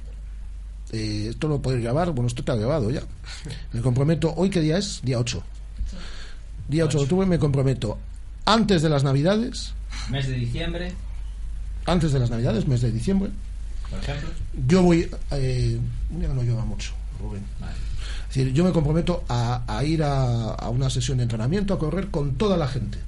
Eh, 0.92 1.28
esto 1.30 1.48
lo 1.48 1.60
podéis 1.62 1.82
grabar, 1.82 2.10
bueno, 2.10 2.26
esto 2.28 2.40
está 2.42 2.54
grabado 2.56 2.90
ya. 2.90 3.02
Me 3.72 3.80
comprometo, 3.80 4.32
¿hoy 4.36 4.50
qué 4.50 4.60
día 4.60 4.78
es? 4.78 5.00
Día 5.04 5.18
8. 5.18 5.42
Día 6.68 6.84
8 6.84 6.98
de 6.98 7.04
octubre 7.04 7.26
me 7.26 7.38
comprometo 7.38 7.98
antes 8.44 8.82
de 8.82 8.88
las 8.88 9.04
Navidades, 9.04 9.72
Mes 10.10 10.26
de 10.26 10.34
diciembre, 10.34 10.92
antes 11.86 12.12
de 12.12 12.18
las 12.18 12.30
Navidades, 12.30 12.66
mes 12.66 12.80
de 12.80 12.90
diciembre, 12.92 13.30
por 13.90 13.98
ejemplo. 14.00 14.28
yo 14.66 14.82
voy, 14.82 15.08
eh, 15.30 15.78
un 16.10 16.18
día 16.20 16.28
que 16.28 16.34
no 16.34 16.42
llueva 16.42 16.64
mucho, 16.64 16.92
Rubén. 17.20 17.42
Es 18.28 18.34
decir, 18.34 18.52
yo 18.52 18.64
me 18.64 18.72
comprometo 18.72 19.24
a, 19.28 19.62
a 19.66 19.84
ir 19.84 20.02
a, 20.02 20.54
a 20.54 20.68
una 20.70 20.90
sesión 20.90 21.18
de 21.18 21.24
entrenamiento, 21.24 21.74
a 21.74 21.78
correr 21.78 22.08
con 22.08 22.34
toda 22.34 22.56
la 22.56 22.68
gente. 22.68 22.98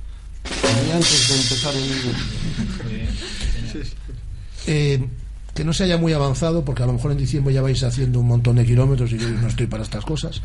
Y 0.89 0.91
antes 0.91 1.29
de 1.29 1.35
empezar 1.35 1.75
el... 1.75 1.89
Eh, 4.67 5.09
que 5.55 5.65
no 5.65 5.73
se 5.73 5.85
haya 5.85 5.97
muy 5.99 6.13
avanzado, 6.13 6.65
porque 6.65 6.83
a 6.83 6.87
lo 6.87 6.93
mejor 6.93 7.11
en 7.13 7.19
diciembre 7.19 7.53
ya 7.53 7.63
vais 7.63 7.83
haciendo 7.83 8.21
un 8.21 8.29
montón 8.29 8.57
de 8.57 8.65
kilómetros 8.65 9.11
y 9.13 9.19
yo 9.19 9.29
no 9.29 9.49
estoy 9.49 9.67
para 9.67 9.83
estas 9.83 10.05
cosas. 10.05 10.41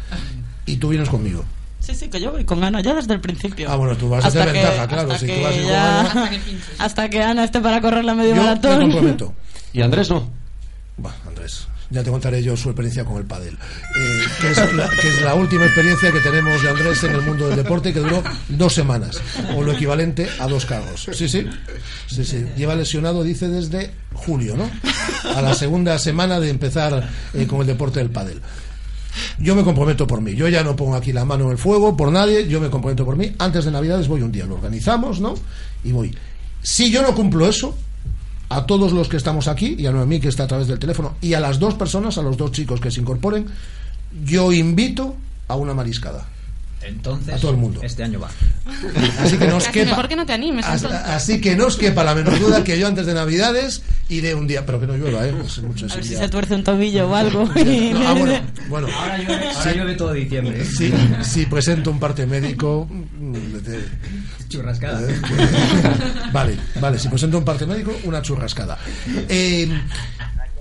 Y 0.66 0.78
tú 0.78 0.90
vienes 0.90 1.10
conmigo. 1.10 1.44
Sí, 1.80 1.94
sí, 1.94 2.08
que 2.10 2.20
yo 2.20 2.32
voy 2.32 2.46
con 2.46 2.64
Ana 2.64 2.82
ya 2.82 2.96
desde 2.96 3.14
el 3.14 3.20
principio. 3.22 3.70
Ah, 3.70 3.76
bueno, 3.76 3.96
tú 3.98 4.10
vas 4.10 4.24
a 4.24 4.28
Hasta 4.30 4.40
tener 4.46 4.54
que- 4.56 4.62
ventaja, 4.62 4.88
claro. 4.88 5.12
hasta 5.12 5.20
Si 5.20 5.28
tú 5.28 5.34
que 5.34 5.44
vas 5.44 5.56
a 5.58 6.12
Ana- 6.12 6.32
Hasta 6.80 7.10
que 7.10 7.22
Ana 7.22 7.44
esté 7.44 7.60
para 7.60 7.82
correr 7.82 8.06
la 8.06 8.16
medio 8.16 8.32
Yo 8.36 8.42
me 8.42 8.48
maratón. 8.48 8.82
comprometo. 8.84 9.34
Y 9.74 9.82
Andrés 9.82 10.10
no. 10.10 10.30
Bah, 10.98 11.14
Andrés, 11.28 11.68
ya 11.94 12.04
te 12.04 12.10
contaré 12.10 12.42
yo 12.42 12.58
su 12.58 12.70
experiencia 12.70 13.06
con 13.06 13.18
el 13.18 13.26
pádel. 13.26 13.54
Eh, 13.54 14.22
que, 14.42 14.52
es 15.08 15.22
la, 15.22 15.36
última 15.36 15.66
experiencia 15.66 16.12
que 16.12 16.20
tenemos 16.20 16.62
de 16.62 16.70
Andrés 16.70 17.04
en 17.04 17.12
el 17.12 17.22
mundo 17.22 17.48
del 17.48 17.56
deporte 17.56 17.94
que 17.94 18.00
duró 18.00 18.24
dos 18.50 18.74
semanas, 18.74 19.22
o 19.56 19.62
lo 19.62 19.74
equivalente 19.74 20.28
a 20.40 20.48
dos 20.48 20.66
cargos. 20.66 21.08
Sí, 21.14 21.30
sí. 21.30 21.46
Sí, 22.08 22.26
sí. 22.26 22.46
Lleva 22.58 22.76
lesionado, 22.76 23.24
dice, 23.24 23.48
desde 23.48 23.92
julio, 24.14 24.58
¿no? 24.58 24.70
A 25.36 25.42
la 25.42 25.54
segunda 25.54 26.00
semana 26.00 26.40
de 26.40 26.50
empezar 26.50 27.10
eh, 27.34 27.46
con 27.46 27.62
el 27.62 27.68
deporte 27.68 28.00
del 28.00 28.10
pádel. 28.10 28.42
Yo 29.38 29.56
me 29.56 29.64
comprometo 29.64 30.08
por 30.08 30.22
mí. 30.22 30.34
Yo 30.34 30.48
ya 30.48 30.64
no 30.64 30.76
pongo 30.76 30.96
aquí 30.96 31.14
la 31.14 31.26
mano 31.26 31.46
en 31.46 31.52
el 31.52 31.58
fuego 31.60 31.96
por 31.96 32.12
nadie. 32.12 32.48
Yo 32.48 32.60
me 32.60 32.72
comprometo 32.72 33.06
por 33.06 33.16
mí. 33.16 33.32
Antes 33.38 33.66
de 33.66 33.72
Navidades 33.72 34.08
voy 34.08 34.24
un 34.24 34.32
día. 34.32 34.46
Lo 34.46 34.56
organizamos, 34.56 35.20
¿no? 35.20 35.36
Y 35.84 35.92
voy. 35.92 36.16
Si 36.64 36.90
yo 36.90 37.04
no 37.04 37.14
cumplo 37.14 37.48
eso, 37.48 37.78
a 38.54 38.68
todos 38.68 38.92
los 38.92 39.10
que 39.10 39.18
estamos 39.18 39.48
aquí 39.48 39.76
y 39.80 39.88
a 39.88 39.92
Noemí 39.92 40.20
que 40.20 40.28
está 40.28 40.44
a 40.44 40.48
través 40.48 40.68
del 40.68 40.78
teléfono 40.78 41.16
y 41.22 41.34
a 41.34 41.40
las 41.40 41.58
dos 41.58 41.74
personas, 41.74 42.20
a 42.20 42.22
los 42.22 42.38
dos 42.38 42.52
chicos 42.52 42.80
que 42.80 42.92
se 42.92 43.02
incorporen, 43.02 43.48
yo 44.24 44.52
invito 44.52 45.16
a 45.48 45.56
una 45.56 45.74
mariscada. 45.74 46.28
Entonces, 46.86 47.34
A 47.36 47.38
todo 47.38 47.52
el 47.52 47.58
mundo. 47.58 47.80
este 47.84 48.04
año 48.04 48.20
va. 48.20 48.30
Así 49.20 49.38
que 49.38 49.48
nos 49.48 49.68
quepa, 49.68 49.90
mejor 49.92 50.08
que 50.08 50.16
no 50.16 50.26
te 50.26 50.34
animes. 50.34 50.66
así 50.66 51.40
que 51.42 51.56
no 51.56 51.68
os 51.68 51.78
quepa 51.78 52.04
la 52.04 52.14
menor 52.16 52.40
duda 52.40 52.64
que 52.64 52.78
yo 52.80 52.88
antes 52.88 53.06
de 53.06 53.14
Navidades 53.14 53.82
iré 54.10 54.36
un 54.36 54.48
día, 54.48 54.66
pero 54.66 54.80
que 54.80 54.88
no 54.88 54.96
llueva, 54.98 55.26
¿eh? 55.28 55.34
Pues 55.40 55.62
mucho 55.62 55.86
A 55.86 55.90
ver 55.90 56.00
ese 56.00 56.10
si 56.10 56.16
se 56.16 56.30
tuerce 56.30 56.56
un 56.56 56.64
tobillo 56.64 57.10
o 57.10 57.16
algo. 57.16 57.46
No, 57.56 58.08
ah, 58.10 58.14
bueno, 58.14 58.40
bueno. 58.70 58.88
Ahora 58.96 59.18
llueve, 59.18 59.48
ahora 59.50 59.64
Sí. 59.64 59.70
llueve 59.78 59.94
todo 59.96 60.14
diciembre. 60.14 60.66
Si, 60.66 60.94
si 61.24 61.46
presento 61.46 61.90
un 61.92 62.00
parte 62.00 62.26
médico. 62.26 62.88
mm, 62.90 63.34
de- 63.64 63.84
Churrascada. 64.50 65.02
Eh, 65.10 65.20
vale, 66.32 66.58
vale, 66.80 67.00
si 67.00 67.08
presento 67.08 67.38
un 67.38 67.46
parte 67.46 67.66
médico, 67.66 67.96
una 68.04 68.22
churrascada. 68.22 68.78
Eh, 69.30 69.68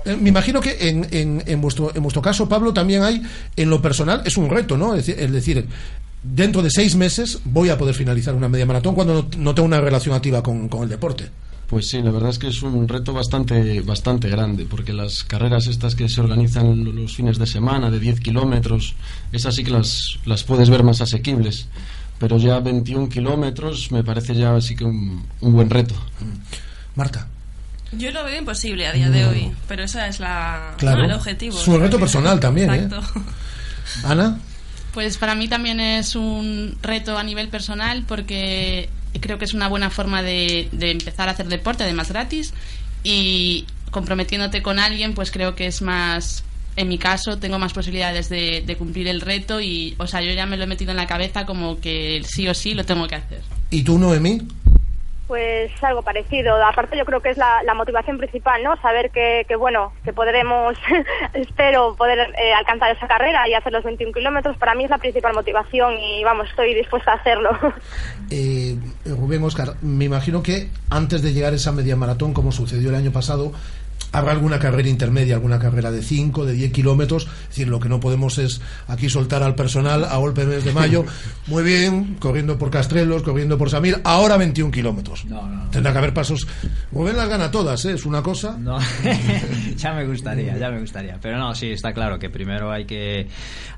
eh, 0.05 0.17
me 0.17 0.31
imagino 0.31 0.61
que 0.61 0.89
en, 0.89 1.07
en, 1.11 1.43
en, 1.47 1.61
vuestro, 1.61 1.93
en 1.95 2.03
vuestro 2.03 2.23
caso, 2.23 2.49
Pablo, 2.49 2.73
también 2.73 3.03
hay, 3.03 3.23
en 3.57 3.71
lo 3.71 3.81
personal, 3.83 4.23
es 4.25 4.37
un 4.37 4.49
reto, 4.51 4.77
¿no? 4.79 4.95
Es 4.95 5.07
decir, 5.07 5.23
es 5.23 5.31
decir, 5.31 5.67
dentro 6.23 6.63
de 6.63 6.71
seis 6.71 6.95
meses 6.95 7.41
voy 7.45 7.69
a 7.71 7.79
poder 7.79 7.95
finalizar 7.95 8.35
una 8.35 8.49
media 8.49 8.67
maratón 8.67 8.95
cuando 8.95 9.15
no, 9.15 9.29
no 9.39 9.55
tengo 9.55 9.67
una 9.67 9.81
relación 9.81 10.15
activa 10.15 10.43
con, 10.43 10.69
con 10.69 10.83
el 10.85 10.89
deporte. 10.89 11.29
Pues 11.69 11.89
sí, 11.89 12.03
la 12.03 12.11
verdad 12.11 12.29
es 12.31 12.39
que 12.39 12.49
es 12.49 12.61
un 12.63 12.87
reto 12.87 13.15
bastante, 13.15 13.81
bastante 13.81 14.29
grande, 14.29 14.67
porque 14.69 14.93
las 14.93 15.25
carreras 15.25 15.67
estas 15.69 15.95
que 15.95 16.07
se 16.09 16.21
organizan 16.21 16.85
los 16.85 17.17
fines 17.17 17.39
de 17.39 17.47
semana, 17.47 17.91
de 17.91 17.99
10 17.99 18.21
kilómetros, 18.21 18.95
esas 19.33 19.55
sí 19.55 19.65
que 19.65 19.71
las, 19.71 20.19
las 20.27 20.43
puedes 20.45 20.69
ver 20.69 20.83
más 20.83 21.01
asequibles. 21.01 21.69
Pero 22.19 22.37
ya 22.37 22.61
21 22.61 23.09
kilómetros 23.09 23.91
me 23.91 24.05
parece 24.05 24.35
ya 24.35 24.55
así 24.55 24.77
que 24.77 24.85
un, 24.85 25.25
un 25.41 25.53
buen 25.55 25.71
reto. 25.71 25.95
Marta. 26.95 27.27
Yo 27.93 28.11
lo 28.11 28.23
veo 28.25 28.39
imposible 28.39 28.87
a 28.87 28.93
día 28.93 29.09
de 29.11 29.25
hoy, 29.27 29.53
pero 29.67 29.85
ese 29.85 30.07
es 30.09 30.21
la, 30.21 30.75
Claro. 30.79 31.05
el 31.05 31.13
objetivo. 31.13 31.59
Es 31.59 31.67
un 31.69 31.81
reto 31.81 31.99
personal 31.99 32.39
también, 32.39 32.71
¿eh? 32.71 32.77
Exacto. 32.85 33.23
Ana. 34.05 34.39
Pues 34.93 35.17
para 35.17 35.35
mí 35.35 35.49
también 35.49 35.81
es 35.81 36.17
un 36.17 36.77
reto 36.83 37.17
a 37.17 37.23
nivel 37.23 37.49
personal 37.49 38.05
porque 38.07 38.91
creo 39.21 39.39
que 39.39 39.45
es 39.45 39.55
una 39.55 39.69
buena 39.69 39.91
forma 39.91 40.23
de, 40.23 40.69
empezar 40.81 41.29
a 41.29 41.33
hacer 41.33 41.49
deporte, 41.49 41.85
además 41.85 42.11
gratis, 42.11 42.53
y 43.03 43.67
comprometiéndote 43.91 44.63
con 44.63 44.79
alguien, 44.79 45.15
pues 45.15 45.31
creo 45.31 45.55
que 45.55 45.67
es 45.67 45.83
más, 45.83 46.45
en 46.77 46.89
mi 46.89 46.99
caso, 46.99 47.39
tengo 47.39 47.59
más 47.59 47.73
posibilidades 47.73 48.29
de, 48.29 48.63
de 48.67 48.77
cumplir 48.77 49.09
el 49.09 49.21
reto 49.21 49.61
y, 49.61 49.95
o 49.99 50.07
sea, 50.07 50.23
yo 50.23 50.33
ya 50.33 50.47
me 50.47 50.57
lo 50.57 50.65
he 50.65 50.67
metido 50.67 50.91
en 50.91 50.97
la 50.97 51.07
cabeza 51.07 51.47
como 51.47 51.81
que 51.81 52.23
sí 52.27 52.49
o 52.49 52.55
sí 52.55 52.75
lo 52.75 52.85
tengo 52.85 53.07
que 53.07 53.17
hacer. 53.17 53.41
¿Y 53.71 53.83
tú, 53.83 53.99
Noemí? 53.99 54.43
Pues 55.33 55.71
algo 55.83 56.03
parecido. 56.03 56.63
Aparte 56.63 56.95
yo 56.99 57.07
creo 57.07 57.23
que 57.23 57.31
es 57.31 57.39
la, 57.39 57.63
la 57.63 57.73
motivación 57.73 58.19
principal, 58.19 58.63
¿no? 58.63 58.77
Saber 58.83 59.11
que, 59.11 59.47
que 59.49 59.57
bueno, 59.57 59.95
que 60.05 60.13
podremos, 60.13 60.77
espero, 61.33 61.97
poder 61.97 62.19
eh, 62.37 62.53
alcanzar 62.53 62.95
esa 62.95 63.09
carrera 63.09 63.49
y 63.49 63.55
hacer 63.55 63.73
los 63.73 63.83
21 63.83 64.13
kilómetros. 64.13 64.59
Para 64.59 64.75
mí 64.75 64.85
es 64.85 64.91
la 64.91 64.99
principal 64.99 65.33
motivación 65.33 65.95
y 65.99 66.23
vamos, 66.23 66.51
estoy 66.51 66.75
dispuesta 66.75 67.13
a 67.13 67.15
hacerlo. 67.15 67.59
Eh, 68.35 68.77
Rubén 69.05 69.45
Oscar, 69.45 69.75
me 69.83 70.07
imagino 70.07 70.43
que 70.43 70.71
antes 70.89 71.21
de 71.21 71.35
llegar 71.35 71.53
a 71.53 71.57
esa 71.57 71.71
media 71.71 71.97
maratón, 71.97 72.33
como 72.33 72.51
sucedió 72.51 72.89
el 72.89 72.95
año 72.95 73.13
pasado, 73.13 73.53
habrá 74.13 74.33
alguna 74.33 74.59
carrera 74.59 74.89
intermedia, 74.89 75.35
alguna 75.35 75.59
carrera 75.59 75.91
de 75.91 76.03
5, 76.03 76.45
de 76.45 76.53
10 76.53 76.73
kilómetros. 76.73 77.25
Es 77.25 77.49
decir, 77.49 77.69
lo 77.69 77.81
que 77.81 77.89
no 77.89 77.99
podemos 77.99 78.39
es 78.39 78.61
aquí 78.87 79.09
soltar 79.09 79.43
al 79.43 79.55
personal 79.55 80.05
a 80.05 80.17
golpe 80.17 80.43
de 80.45 80.57
mes 80.57 80.65
de 80.65 80.73
mayo. 80.73 81.05
Muy 81.47 81.63
bien, 81.63 82.17
corriendo 82.19 82.59
por 82.59 82.71
Castrelos, 82.71 83.23
corriendo 83.23 83.59
por 83.59 83.71
Samir, 83.71 84.01
ahora 84.05 84.37
21 84.37 84.71
kilómetros. 84.71 85.25
Tendrá 85.71 85.93
que 85.93 85.99
haber 85.99 86.15
pasos. 86.15 86.47
Rubén 86.93 87.17
las 87.17 87.29
gana 87.29 87.51
todas, 87.51 87.85
¿eh? 87.87 87.93
es 87.93 88.05
una 88.05 88.23
cosa. 88.23 88.57
No, 88.59 88.79
ya 89.77 89.93
me 89.95 90.07
gustaría, 90.07 90.57
ya 90.59 90.71
me 90.71 90.81
gustaría. 90.81 91.19
Pero 91.21 91.39
no, 91.39 91.55
sí, 91.55 91.71
está 91.71 91.93
claro 91.93 92.19
que 92.19 92.29
primero 92.29 92.71
hay 92.71 92.85
que, 92.85 93.27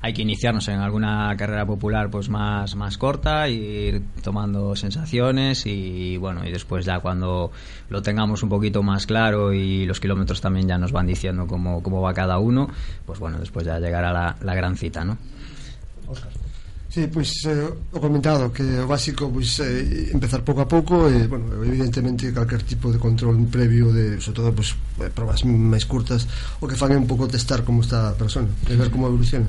hay 0.01 0.13
que 0.13 0.21
iniciarnos 0.21 0.67
en 0.67 0.79
alguna 0.79 1.33
carrera 1.37 1.65
popular 1.65 2.09
pues 2.09 2.29
más, 2.29 2.75
más 2.75 2.97
corta, 2.97 3.47
ir 3.47 4.03
tomando 4.21 4.75
sensaciones 4.75 5.65
y 5.65 6.17
bueno, 6.17 6.45
y 6.45 6.51
después 6.51 6.85
ya 6.85 6.99
cuando 6.99 7.51
lo 7.89 8.01
tengamos 8.01 8.43
un 8.43 8.49
poquito 8.49 8.83
más 8.83 9.05
claro 9.05 9.53
y 9.53 9.85
los 9.85 9.99
kilómetros 9.99 10.24
kilómetros 10.25 10.41
también 10.41 10.67
ya 10.67 10.77
nos 10.77 10.91
van 10.91 11.05
diciendo 11.05 11.45
cómo, 11.47 11.81
cómo 11.83 12.01
va 12.01 12.13
cada 12.13 12.39
uno, 12.39 12.67
pues 13.05 13.19
bueno, 13.19 13.37
después 13.39 13.65
ya 13.65 13.79
llegará 13.79 14.11
la, 14.11 14.35
la 14.41 14.55
gran 14.55 14.75
cita, 14.75 15.05
¿no? 15.05 15.17
Oscar. 16.07 16.31
Sí, 16.89 17.07
pues 17.11 17.45
eh, 17.45 17.67
he 17.93 17.99
comentado 17.99 18.53
que 18.53 18.63
o 18.79 18.87
básico 18.87 19.29
pues 19.29 19.59
eh, 19.59 20.09
empezar 20.13 20.47
pouco 20.47 20.63
a 20.63 20.67
pouco 20.67 21.11
e 21.11 21.19
eh, 21.19 21.27
bueno, 21.27 21.51
evidentemente 21.59 22.31
calquer 22.31 22.63
tipo 22.63 22.87
de 22.87 22.97
control 22.97 23.35
previo 23.51 23.91
de, 23.91 24.15
sobre 24.21 24.35
todo 24.39 24.49
pues 24.55 24.71
eh, 25.03 25.11
probas 25.11 25.43
máis 25.43 25.83
curtas, 25.83 26.23
o 26.63 26.65
que 26.65 26.79
fan 26.79 26.95
é 26.95 26.97
un 26.97 27.03
pouco 27.03 27.27
testar 27.27 27.67
como 27.67 27.83
está 27.83 28.09
a 28.09 28.15
persona, 28.15 28.47
e 28.71 28.79
ver 28.79 28.87
como 28.87 29.11
evoluciona. 29.11 29.45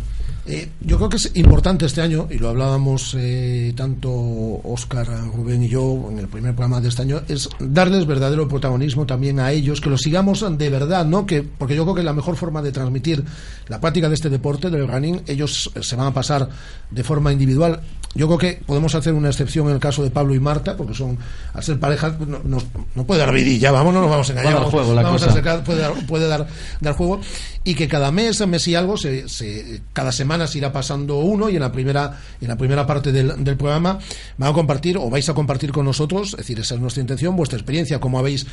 Eh, 0.48 0.68
yo 0.80 0.96
creo 0.96 1.08
que 1.08 1.16
es 1.16 1.32
importante 1.34 1.86
este 1.86 2.02
año, 2.02 2.28
y 2.30 2.38
lo 2.38 2.48
hablábamos 2.50 3.16
eh, 3.18 3.72
tanto 3.76 4.10
Oscar, 4.12 5.06
Rubén 5.34 5.64
y 5.64 5.68
yo 5.68 6.06
en 6.10 6.20
el 6.20 6.28
primer 6.28 6.54
programa 6.54 6.80
de 6.80 6.88
este 6.88 7.02
año, 7.02 7.20
es 7.28 7.48
darles 7.58 8.06
verdadero 8.06 8.46
protagonismo 8.46 9.06
también 9.06 9.40
a 9.40 9.50
ellos, 9.50 9.80
que 9.80 9.90
lo 9.90 9.98
sigamos 9.98 10.44
de 10.56 10.70
verdad, 10.70 11.04
¿no? 11.04 11.26
Que, 11.26 11.42
porque 11.42 11.74
yo 11.74 11.82
creo 11.82 11.96
que 11.96 12.02
la 12.04 12.12
mejor 12.12 12.36
forma 12.36 12.62
de 12.62 12.70
transmitir 12.70 13.24
la 13.66 13.80
práctica 13.80 14.08
de 14.08 14.14
este 14.14 14.30
deporte, 14.30 14.70
del 14.70 14.86
running, 14.86 15.22
ellos 15.26 15.72
se 15.80 15.96
van 15.96 16.06
a 16.06 16.14
pasar 16.14 16.48
de 16.90 17.02
forma 17.02 17.32
individual. 17.32 17.80
Yo 18.14 18.26
creo 18.28 18.38
que 18.38 18.62
podemos 18.64 18.94
hacer 18.94 19.12
una 19.14 19.28
excepción 19.28 19.66
en 19.66 19.74
el 19.74 19.80
caso 19.80 20.02
de 20.02 20.10
Pablo 20.10 20.34
y 20.34 20.40
Marta, 20.40 20.76
porque 20.76 20.94
son, 20.94 21.18
al 21.52 21.62
ser 21.62 21.78
pareja, 21.80 22.16
no, 22.26 22.38
nos- 22.44 22.64
no 22.94 23.04
puede 23.04 23.20
dar 23.20 23.32
vidilla, 23.34 23.72
vamos, 23.72 23.92
no 23.92 24.00
nos 24.00 24.10
vamos 24.10 24.28
a 24.28 24.32
engañar. 24.32 24.52
A 24.52 24.56
vamos- 24.56 24.70
juego 24.70 24.94
la 24.94 25.02
vamos 25.02 25.22
a 25.22 25.26
cosa. 25.26 25.38
sacar- 25.38 25.64
puede 25.64 25.80
dar, 25.80 26.06
puede 26.06 26.26
dar, 26.28 26.46
dar 26.80 26.94
juego 26.94 27.20
y 27.64 27.74
que 27.74 27.88
cada 27.88 28.10
mes, 28.12 28.46
mes 28.46 28.68
y 28.68 28.74
algo, 28.74 28.96
se, 28.96 29.28
se- 29.28 29.82
cada 29.92 30.12
semana 30.12 30.35
semanas 30.36 30.56
irá 30.56 30.70
pasando 30.72 31.16
uno 31.18 31.48
y 31.48 31.54
en 31.56 31.60
la 31.62 31.72
primera, 31.72 32.20
en 32.40 32.48
la 32.48 32.56
primera 32.56 32.86
parte 32.86 33.10
del, 33.12 33.42
del 33.42 33.56
programa 33.56 33.98
van 34.36 34.50
a 34.50 34.52
compartir 34.52 34.98
o 34.98 35.08
vais 35.08 35.28
a 35.28 35.34
compartir 35.34 35.72
con 35.72 35.84
nosotros, 35.86 36.30
es 36.32 36.36
decir, 36.38 36.60
esa 36.60 36.74
es 36.74 36.80
nuestra 36.80 37.00
intención, 37.00 37.34
vuestra 37.36 37.58
experiencia, 37.58 37.98
cómo 37.98 38.18
habéis 38.18 38.46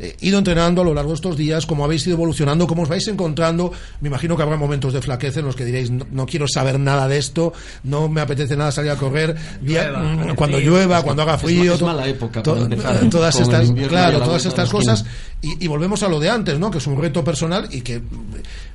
eh, 0.00 0.16
ido 0.20 0.38
entrenando 0.38 0.82
a 0.82 0.84
lo 0.84 0.94
largo 0.94 1.10
de 1.10 1.14
estos 1.16 1.36
días, 1.36 1.64
cómo 1.66 1.84
habéis 1.84 2.06
ido 2.06 2.14
evolucionando, 2.16 2.66
cómo 2.66 2.82
os 2.82 2.88
vais 2.88 3.06
encontrando. 3.08 3.72
Me 4.00 4.08
imagino 4.08 4.36
que 4.36 4.42
habrá 4.42 4.56
momentos 4.56 4.92
de 4.92 5.00
flaqueza 5.02 5.40
en 5.40 5.46
los 5.46 5.54
que 5.56 5.64
diréis, 5.64 5.90
no, 5.90 6.06
no 6.10 6.26
quiero 6.26 6.46
saber 6.48 6.78
nada 6.80 7.06
de 7.08 7.18
esto, 7.18 7.52
no 7.84 8.08
me 8.08 8.20
apetece 8.20 8.56
nada 8.56 8.72
salir 8.72 8.90
a 8.90 8.96
correr, 8.96 9.36
Llueva, 9.62 9.98
mm, 10.00 10.34
cuando 10.34 10.56
frío. 10.58 10.70
llueva, 10.70 11.02
cuando 11.02 11.22
haga 11.22 11.38
frío, 11.38 11.74
es 11.74 11.82
mala 11.82 12.06
época 12.08 12.42
to- 12.42 12.52
para 12.54 12.64
empezar 12.64 13.00
todas 13.10 13.38
estas, 13.40 13.70
claro, 13.88 14.18
todas 14.20 14.46
cosas 14.70 15.04
y, 15.40 15.64
y 15.64 15.68
volvemos 15.68 16.02
a 16.02 16.08
lo 16.08 16.18
de 16.20 16.30
antes, 16.30 16.58
¿no? 16.58 16.70
Que 16.70 16.78
es 16.78 16.86
un 16.86 17.00
reto 17.00 17.22
personal 17.22 17.68
y 17.70 17.80
que 17.82 18.02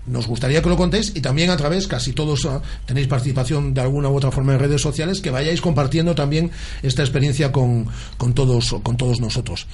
nos 0.05 0.27
gustaría 0.27 0.61
que 0.61 0.69
lo 0.69 0.77
contéis 0.77 1.13
y 1.15 1.21
también 1.21 1.49
a 1.49 1.57
través, 1.57 1.87
casi 1.87 2.13
todos 2.13 2.45
ah, 2.45 2.61
tenéis 2.85 3.07
participación 3.07 3.73
de 3.73 3.81
alguna 3.81 4.09
u 4.09 4.15
otra 4.15 4.31
forma 4.31 4.53
en 4.53 4.59
redes 4.59 4.81
sociales, 4.81 5.21
que 5.21 5.29
vayáis 5.29 5.61
compartiendo 5.61 6.13
también 6.13 6.51
esta 6.81 7.03
experiencia 7.03 7.51
con, 7.51 7.87
con 8.17 8.33
todos, 8.33 8.75
con 8.83 8.97
todos 8.97 9.19
nosotros. 9.19 9.67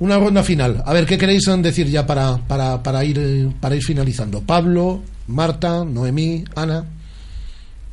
Una 0.00 0.18
ronda 0.18 0.44
final. 0.44 0.82
A 0.86 0.92
ver, 0.92 1.06
¿qué 1.06 1.18
queréis 1.18 1.48
eh, 1.48 1.56
decir 1.56 1.88
ya 1.88 2.06
para, 2.06 2.36
para, 2.36 2.82
para 2.82 3.04
ir, 3.04 3.50
para 3.60 3.74
ir 3.74 3.82
finalizando? 3.82 4.40
Pablo, 4.42 5.02
Marta, 5.26 5.84
Noemí, 5.84 6.44
Ana. 6.54 6.84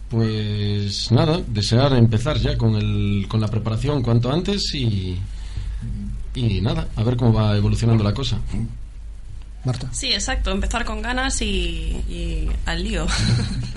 Pues 0.10 1.12
nada, 1.12 1.41
desear 1.47 1.93
empezar 1.93 2.38
ya 2.38 2.56
con, 2.58 2.75
el, 2.75 3.25
con 3.28 3.41
la 3.41 3.47
preparación 3.47 4.04
cuanto 4.04 4.32
antes 4.32 4.73
y, 4.75 5.17
y 6.36 6.62
nada, 6.62 6.88
a 6.95 7.04
ver 7.04 7.17
cómo 7.17 7.34
va 7.34 7.58
evolucionando 7.58 8.04
la 8.04 8.13
cosa. 8.13 8.39
Marta. 9.65 9.88
Sí, 9.91 10.13
exacto, 10.13 10.51
empezar 10.51 10.86
con 10.86 11.01
ganas 11.01 11.41
y, 11.41 12.01
y 12.08 12.49
al 12.65 12.84
lío. 12.84 13.06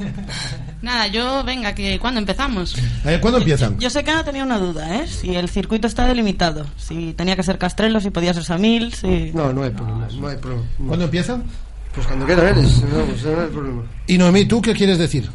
Nada, 0.83 1.07
yo, 1.07 1.43
venga, 1.45 1.75
que 1.75 1.99
¿cuándo 1.99 2.21
empezamos? 2.21 2.77
Eh, 3.07 3.19
¿Cuándo 3.21 3.39
empiezan? 3.39 3.79
Yo 3.79 3.89
sé 3.91 4.05
que 4.05 4.11
Ana 4.11 4.23
tenía 4.25 4.45
una 4.45 4.59
duda, 4.59 4.97
¿eh? 4.97 5.07
Si 5.09 5.35
el 5.35 5.49
circuito 5.49 5.87
está 5.87 6.07
delimitado, 6.07 6.67
si 6.77 7.15
tenía 7.15 7.37
que 7.37 7.43
ser 7.43 7.59
Castrelo, 7.59 8.01
si 8.01 8.11
podía 8.11 8.35
ser 8.35 8.45
Samil, 8.45 8.93
si... 8.93 9.33
No, 9.33 9.53
no 9.53 9.63
hay 9.63 9.71
problema, 9.71 10.09
no 10.21 10.29
hay 10.29 10.37
problema. 10.37 10.65
¿Cuándo 10.87 11.05
empiezan? 11.07 11.45
Pues 11.95 12.07
cuando 12.07 12.27
quieran 12.27 12.47
eres, 12.49 12.81
vamos, 12.93 13.23
no 13.25 13.41
hay 13.41 13.49
problema. 13.49 13.83
Y 14.07 14.19
Noemí, 14.19 14.45
¿tú 14.45 14.61
qué 14.61 14.75
quieres 14.75 14.99
decir? 14.99 15.29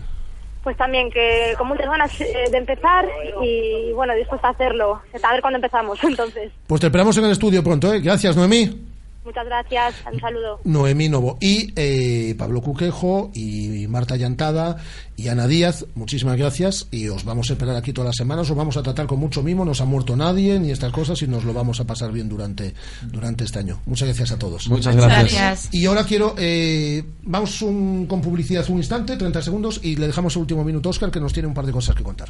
Pues 0.63 0.77
también 0.77 1.09
que 1.11 1.55
con 1.57 1.67
muchas 1.67 1.87
ganas 1.87 2.21
eh, 2.21 2.49
de 2.49 2.57
empezar 2.57 3.05
y 3.43 3.91
bueno, 3.93 4.13
dispuesta 4.15 4.47
a 4.47 4.51
hacerlo. 4.51 5.01
A 5.21 5.31
ver 5.33 5.41
cuándo 5.41 5.57
empezamos, 5.57 5.99
entonces. 6.03 6.51
Pues 6.67 6.79
te 6.79 6.87
esperamos 6.87 7.17
en 7.17 7.25
el 7.25 7.31
estudio 7.31 7.63
pronto, 7.63 7.93
¿eh? 7.93 7.99
Gracias, 7.99 8.37
Noemí. 8.37 8.92
Muchas 9.25 9.45
gracias, 9.45 9.95
un 10.11 10.19
saludo. 10.19 10.59
Noemí 10.65 11.07
Novo 11.09 11.37
y 11.39 11.71
eh, 11.75 12.35
Pablo 12.37 12.61
Cuquejo 12.61 13.31
y 13.33 13.87
Marta 13.87 14.15
Llantada 14.17 14.77
y 15.15 15.27
Ana 15.29 15.47
Díaz, 15.47 15.85
muchísimas 15.95 16.37
gracias 16.37 16.87
y 16.91 17.07
os 17.07 17.23
vamos 17.23 17.49
a 17.49 17.53
esperar 17.53 17.75
aquí 17.77 17.93
todas 17.93 18.07
las 18.09 18.15
semanas, 18.17 18.49
os 18.49 18.57
vamos 18.57 18.75
a 18.77 18.83
tratar 18.83 19.05
con 19.07 19.19
mucho 19.19 19.41
mimo, 19.43 19.63
no 19.63 19.73
se 19.73 19.83
ha 19.83 19.85
muerto 19.85 20.15
nadie 20.17 20.59
ni 20.59 20.71
estas 20.71 20.91
cosas 20.91 21.21
y 21.21 21.27
nos 21.27 21.43
lo 21.45 21.53
vamos 21.53 21.79
a 21.79 21.85
pasar 21.85 22.11
bien 22.11 22.27
durante, 22.27 22.73
durante 23.03 23.43
este 23.45 23.59
año. 23.59 23.79
Muchas 23.85 24.07
gracias 24.09 24.31
a 24.31 24.37
todos. 24.39 24.67
Muchas 24.67 24.95
gracias. 24.95 25.33
Gracias. 25.33 25.69
Y 25.73 25.85
ahora 25.85 26.03
quiero, 26.03 26.35
eh, 26.37 27.03
vamos 27.23 27.61
un- 27.61 28.05
con 28.07 28.19
publicidad 28.21 28.69
un 28.69 28.77
instante, 28.77 29.15
30 29.15 29.41
segundos 29.41 29.79
y 29.83 29.95
le 29.95 30.07
dejamos 30.07 30.35
el 30.35 30.41
último 30.41 30.63
minuto 30.63 30.89
a 30.89 30.91
Oscar 30.91 31.11
que 31.11 31.19
nos 31.19 31.31
tiene 31.31 31.47
un 31.47 31.53
par 31.53 31.65
de 31.65 31.71
cosas 31.71 31.95
que 31.95 32.03
contar. 32.03 32.29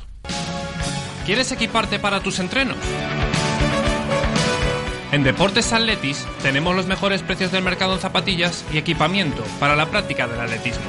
¿Quieres 1.25 1.51
equiparte 1.51 1.99
para 1.99 2.21
tus 2.21 2.37
entrenos? 2.39 2.77
En 5.13 5.23
Deportes 5.23 5.71
Atletis 5.71 6.27
tenemos 6.41 6.75
los 6.75 6.87
mejores 6.87 7.21
precios 7.21 7.51
del 7.51 7.63
mercado 7.63 7.93
en 7.93 7.99
zapatillas 7.99 8.65
y 8.73 8.79
equipamiento 8.79 9.43
para 9.59 9.75
la 9.75 9.85
práctica 9.85 10.27
del 10.27 10.41
atletismo. 10.41 10.81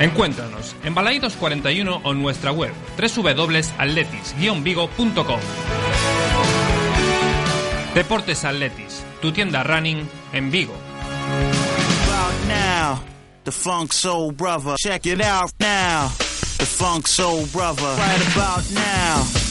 Encuéntranos 0.00 0.74
en 0.84 0.94
Balaidos 0.94 1.34
41 1.34 2.00
o 2.02 2.12
en 2.12 2.22
nuestra 2.22 2.50
web 2.50 2.72
www.atletis-vigo.com. 2.96 5.40
Deportes 7.94 8.46
Atletis, 8.46 9.04
tu 9.20 9.32
tienda 9.32 9.62
running 9.62 10.08
en 10.32 10.50
Vigo. 10.50 10.72
Check 14.78 15.04
it 15.04 15.20
out 15.20 15.52
now. 15.60 16.10
The 16.56 16.64
Funk 16.64 17.06
Soul 17.06 17.44
Brother. 17.52 17.94
Right 17.98 18.22
about 18.34 18.64
now. 18.70 19.41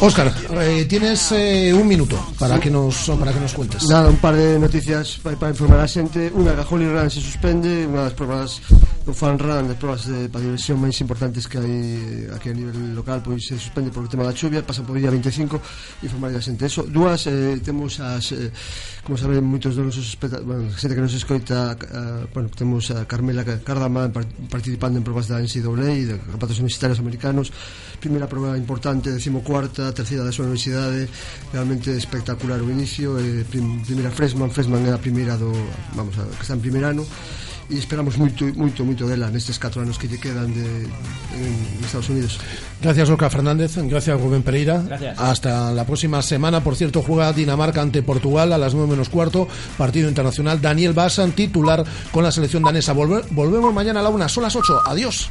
Oscar, 0.00 0.34
eh, 0.60 0.84
tienes 0.88 1.32
eh, 1.32 1.72
un 1.72 1.86
minuto 1.86 2.18
para 2.38 2.60
que 2.60 2.70
nos 2.70 3.10
para 3.18 3.32
que 3.32 3.40
nos 3.40 3.52
cuentes. 3.54 3.88
Nada, 3.88 4.08
un 4.08 4.16
par 4.16 4.34
de 4.34 4.58
noticias 4.58 5.18
para, 5.22 5.36
para 5.36 5.50
informar 5.52 5.80
a 5.80 5.88
xente 5.88 6.32
Unha, 6.34 6.54
que 6.54 6.62
a 6.62 6.68
Holy 6.68 6.88
Run 6.88 7.08
se 7.08 7.20
suspende 7.20 7.86
Unha 7.88 8.06
das 8.06 8.14
probas 8.14 8.60
o 9.06 9.14
fan 9.14 9.38
run 9.38 9.70
das 9.70 9.78
probas 9.78 10.10
de 10.10 10.26
padiversión 10.26 10.82
máis 10.82 10.98
importantes 10.98 11.46
que 11.46 11.62
hai 11.62 12.26
aquí 12.34 12.50
a 12.50 12.56
nivel 12.58 12.90
local 12.90 13.22
pois 13.22 13.38
se 13.38 13.54
suspende 13.54 13.94
por 13.94 14.02
o 14.02 14.10
tema 14.10 14.26
da 14.26 14.34
chuvia 14.34 14.66
pasa 14.66 14.82
por 14.82 14.98
día 14.98 15.14
25 15.14 15.62
informar 16.02 16.34
a 16.34 16.42
xente 16.42 16.66
eso. 16.66 16.82
Dúas 16.82 17.30
eh, 17.30 17.54
temos 17.62 18.02
as 18.02 18.34
eh, 18.34 18.50
como 19.06 19.14
saben 19.14 19.46
moitos 19.46 19.78
dos 19.78 19.94
nosos 19.94 20.18
bueno, 20.42 20.66
xente 20.74 20.98
que 20.98 21.04
nos 21.06 21.14
escoita 21.14 21.78
eh, 21.78 22.26
bueno, 22.34 22.50
temos 22.50 22.90
a 22.90 23.06
Carmela 23.06 23.46
Cardamán 23.62 24.10
participando 24.50 24.98
en 24.98 25.06
probas 25.06 25.30
da 25.30 25.38
NCAA 25.38 26.02
de 26.02 26.18
campeonatos 26.18 26.58
universitarios 26.58 26.98
americanos. 26.98 27.54
Primeira 28.02 28.26
proba 28.26 28.58
importante 28.58 29.14
decimocuarta 29.14 29.94
terceira 29.94 30.26
da 30.26 30.34
súa 30.34 30.50
universidade. 30.50 31.06
Realmente 31.54 31.94
espectacular 31.94 32.58
o 32.58 32.66
inicio 32.66 33.22
eh, 33.22 33.46
prim, 33.46 33.86
primeira 33.86 34.10
Fresman 34.10 34.50
Fresman 34.50 34.82
é 34.82 34.90
a 34.90 34.98
primeira 34.98 35.38
do 35.38 35.54
vamos 35.94 36.18
a, 36.18 36.26
que 36.26 36.42
está 36.42 36.58
en 36.58 36.62
primer 36.66 36.82
ano. 36.90 37.06
E 37.70 37.78
esperamos 37.78 38.16
moito, 38.16 38.46
moito, 38.54 38.84
moito 38.84 39.06
dela 39.06 39.26
nestes 39.30 39.58
4 39.58 39.82
anos 39.82 39.98
que 39.98 40.06
lle 40.06 40.18
quedan 40.22 40.52
de, 40.54 40.62
en 41.34 41.52
Estados 41.84 42.08
Unidos 42.08 42.38
Gracias, 42.80 43.08
Oscar 43.08 43.30
Fernández. 43.32 43.72
Gracias, 43.88 44.20
Rubén 44.20 44.42
Pereira. 44.42 44.82
Gracias. 44.84 45.18
Hasta 45.18 45.72
la 45.72 45.84
próxima 45.86 46.20
semana. 46.20 46.62
Por 46.62 46.76
cierto, 46.76 47.00
juega 47.02 47.32
Dinamarca 47.32 47.80
ante 47.80 48.02
Portugal 48.02 48.52
a 48.52 48.58
las 48.58 48.74
9 48.74 48.90
menos 48.90 49.08
cuarto. 49.08 49.48
Partido 49.78 50.08
internacional. 50.10 50.60
Daniel 50.60 50.92
Bassan, 50.92 51.32
titular 51.32 51.82
con 52.12 52.22
la 52.22 52.30
selección 52.30 52.62
danesa. 52.62 52.92
Volve- 52.94 53.24
volvemos 53.30 53.72
mañana 53.72 54.00
a 54.00 54.02
la 54.04 54.10
una. 54.10 54.28
Son 54.28 54.42
las 54.42 54.54
8. 54.54 54.82
Adiós. 54.84 55.30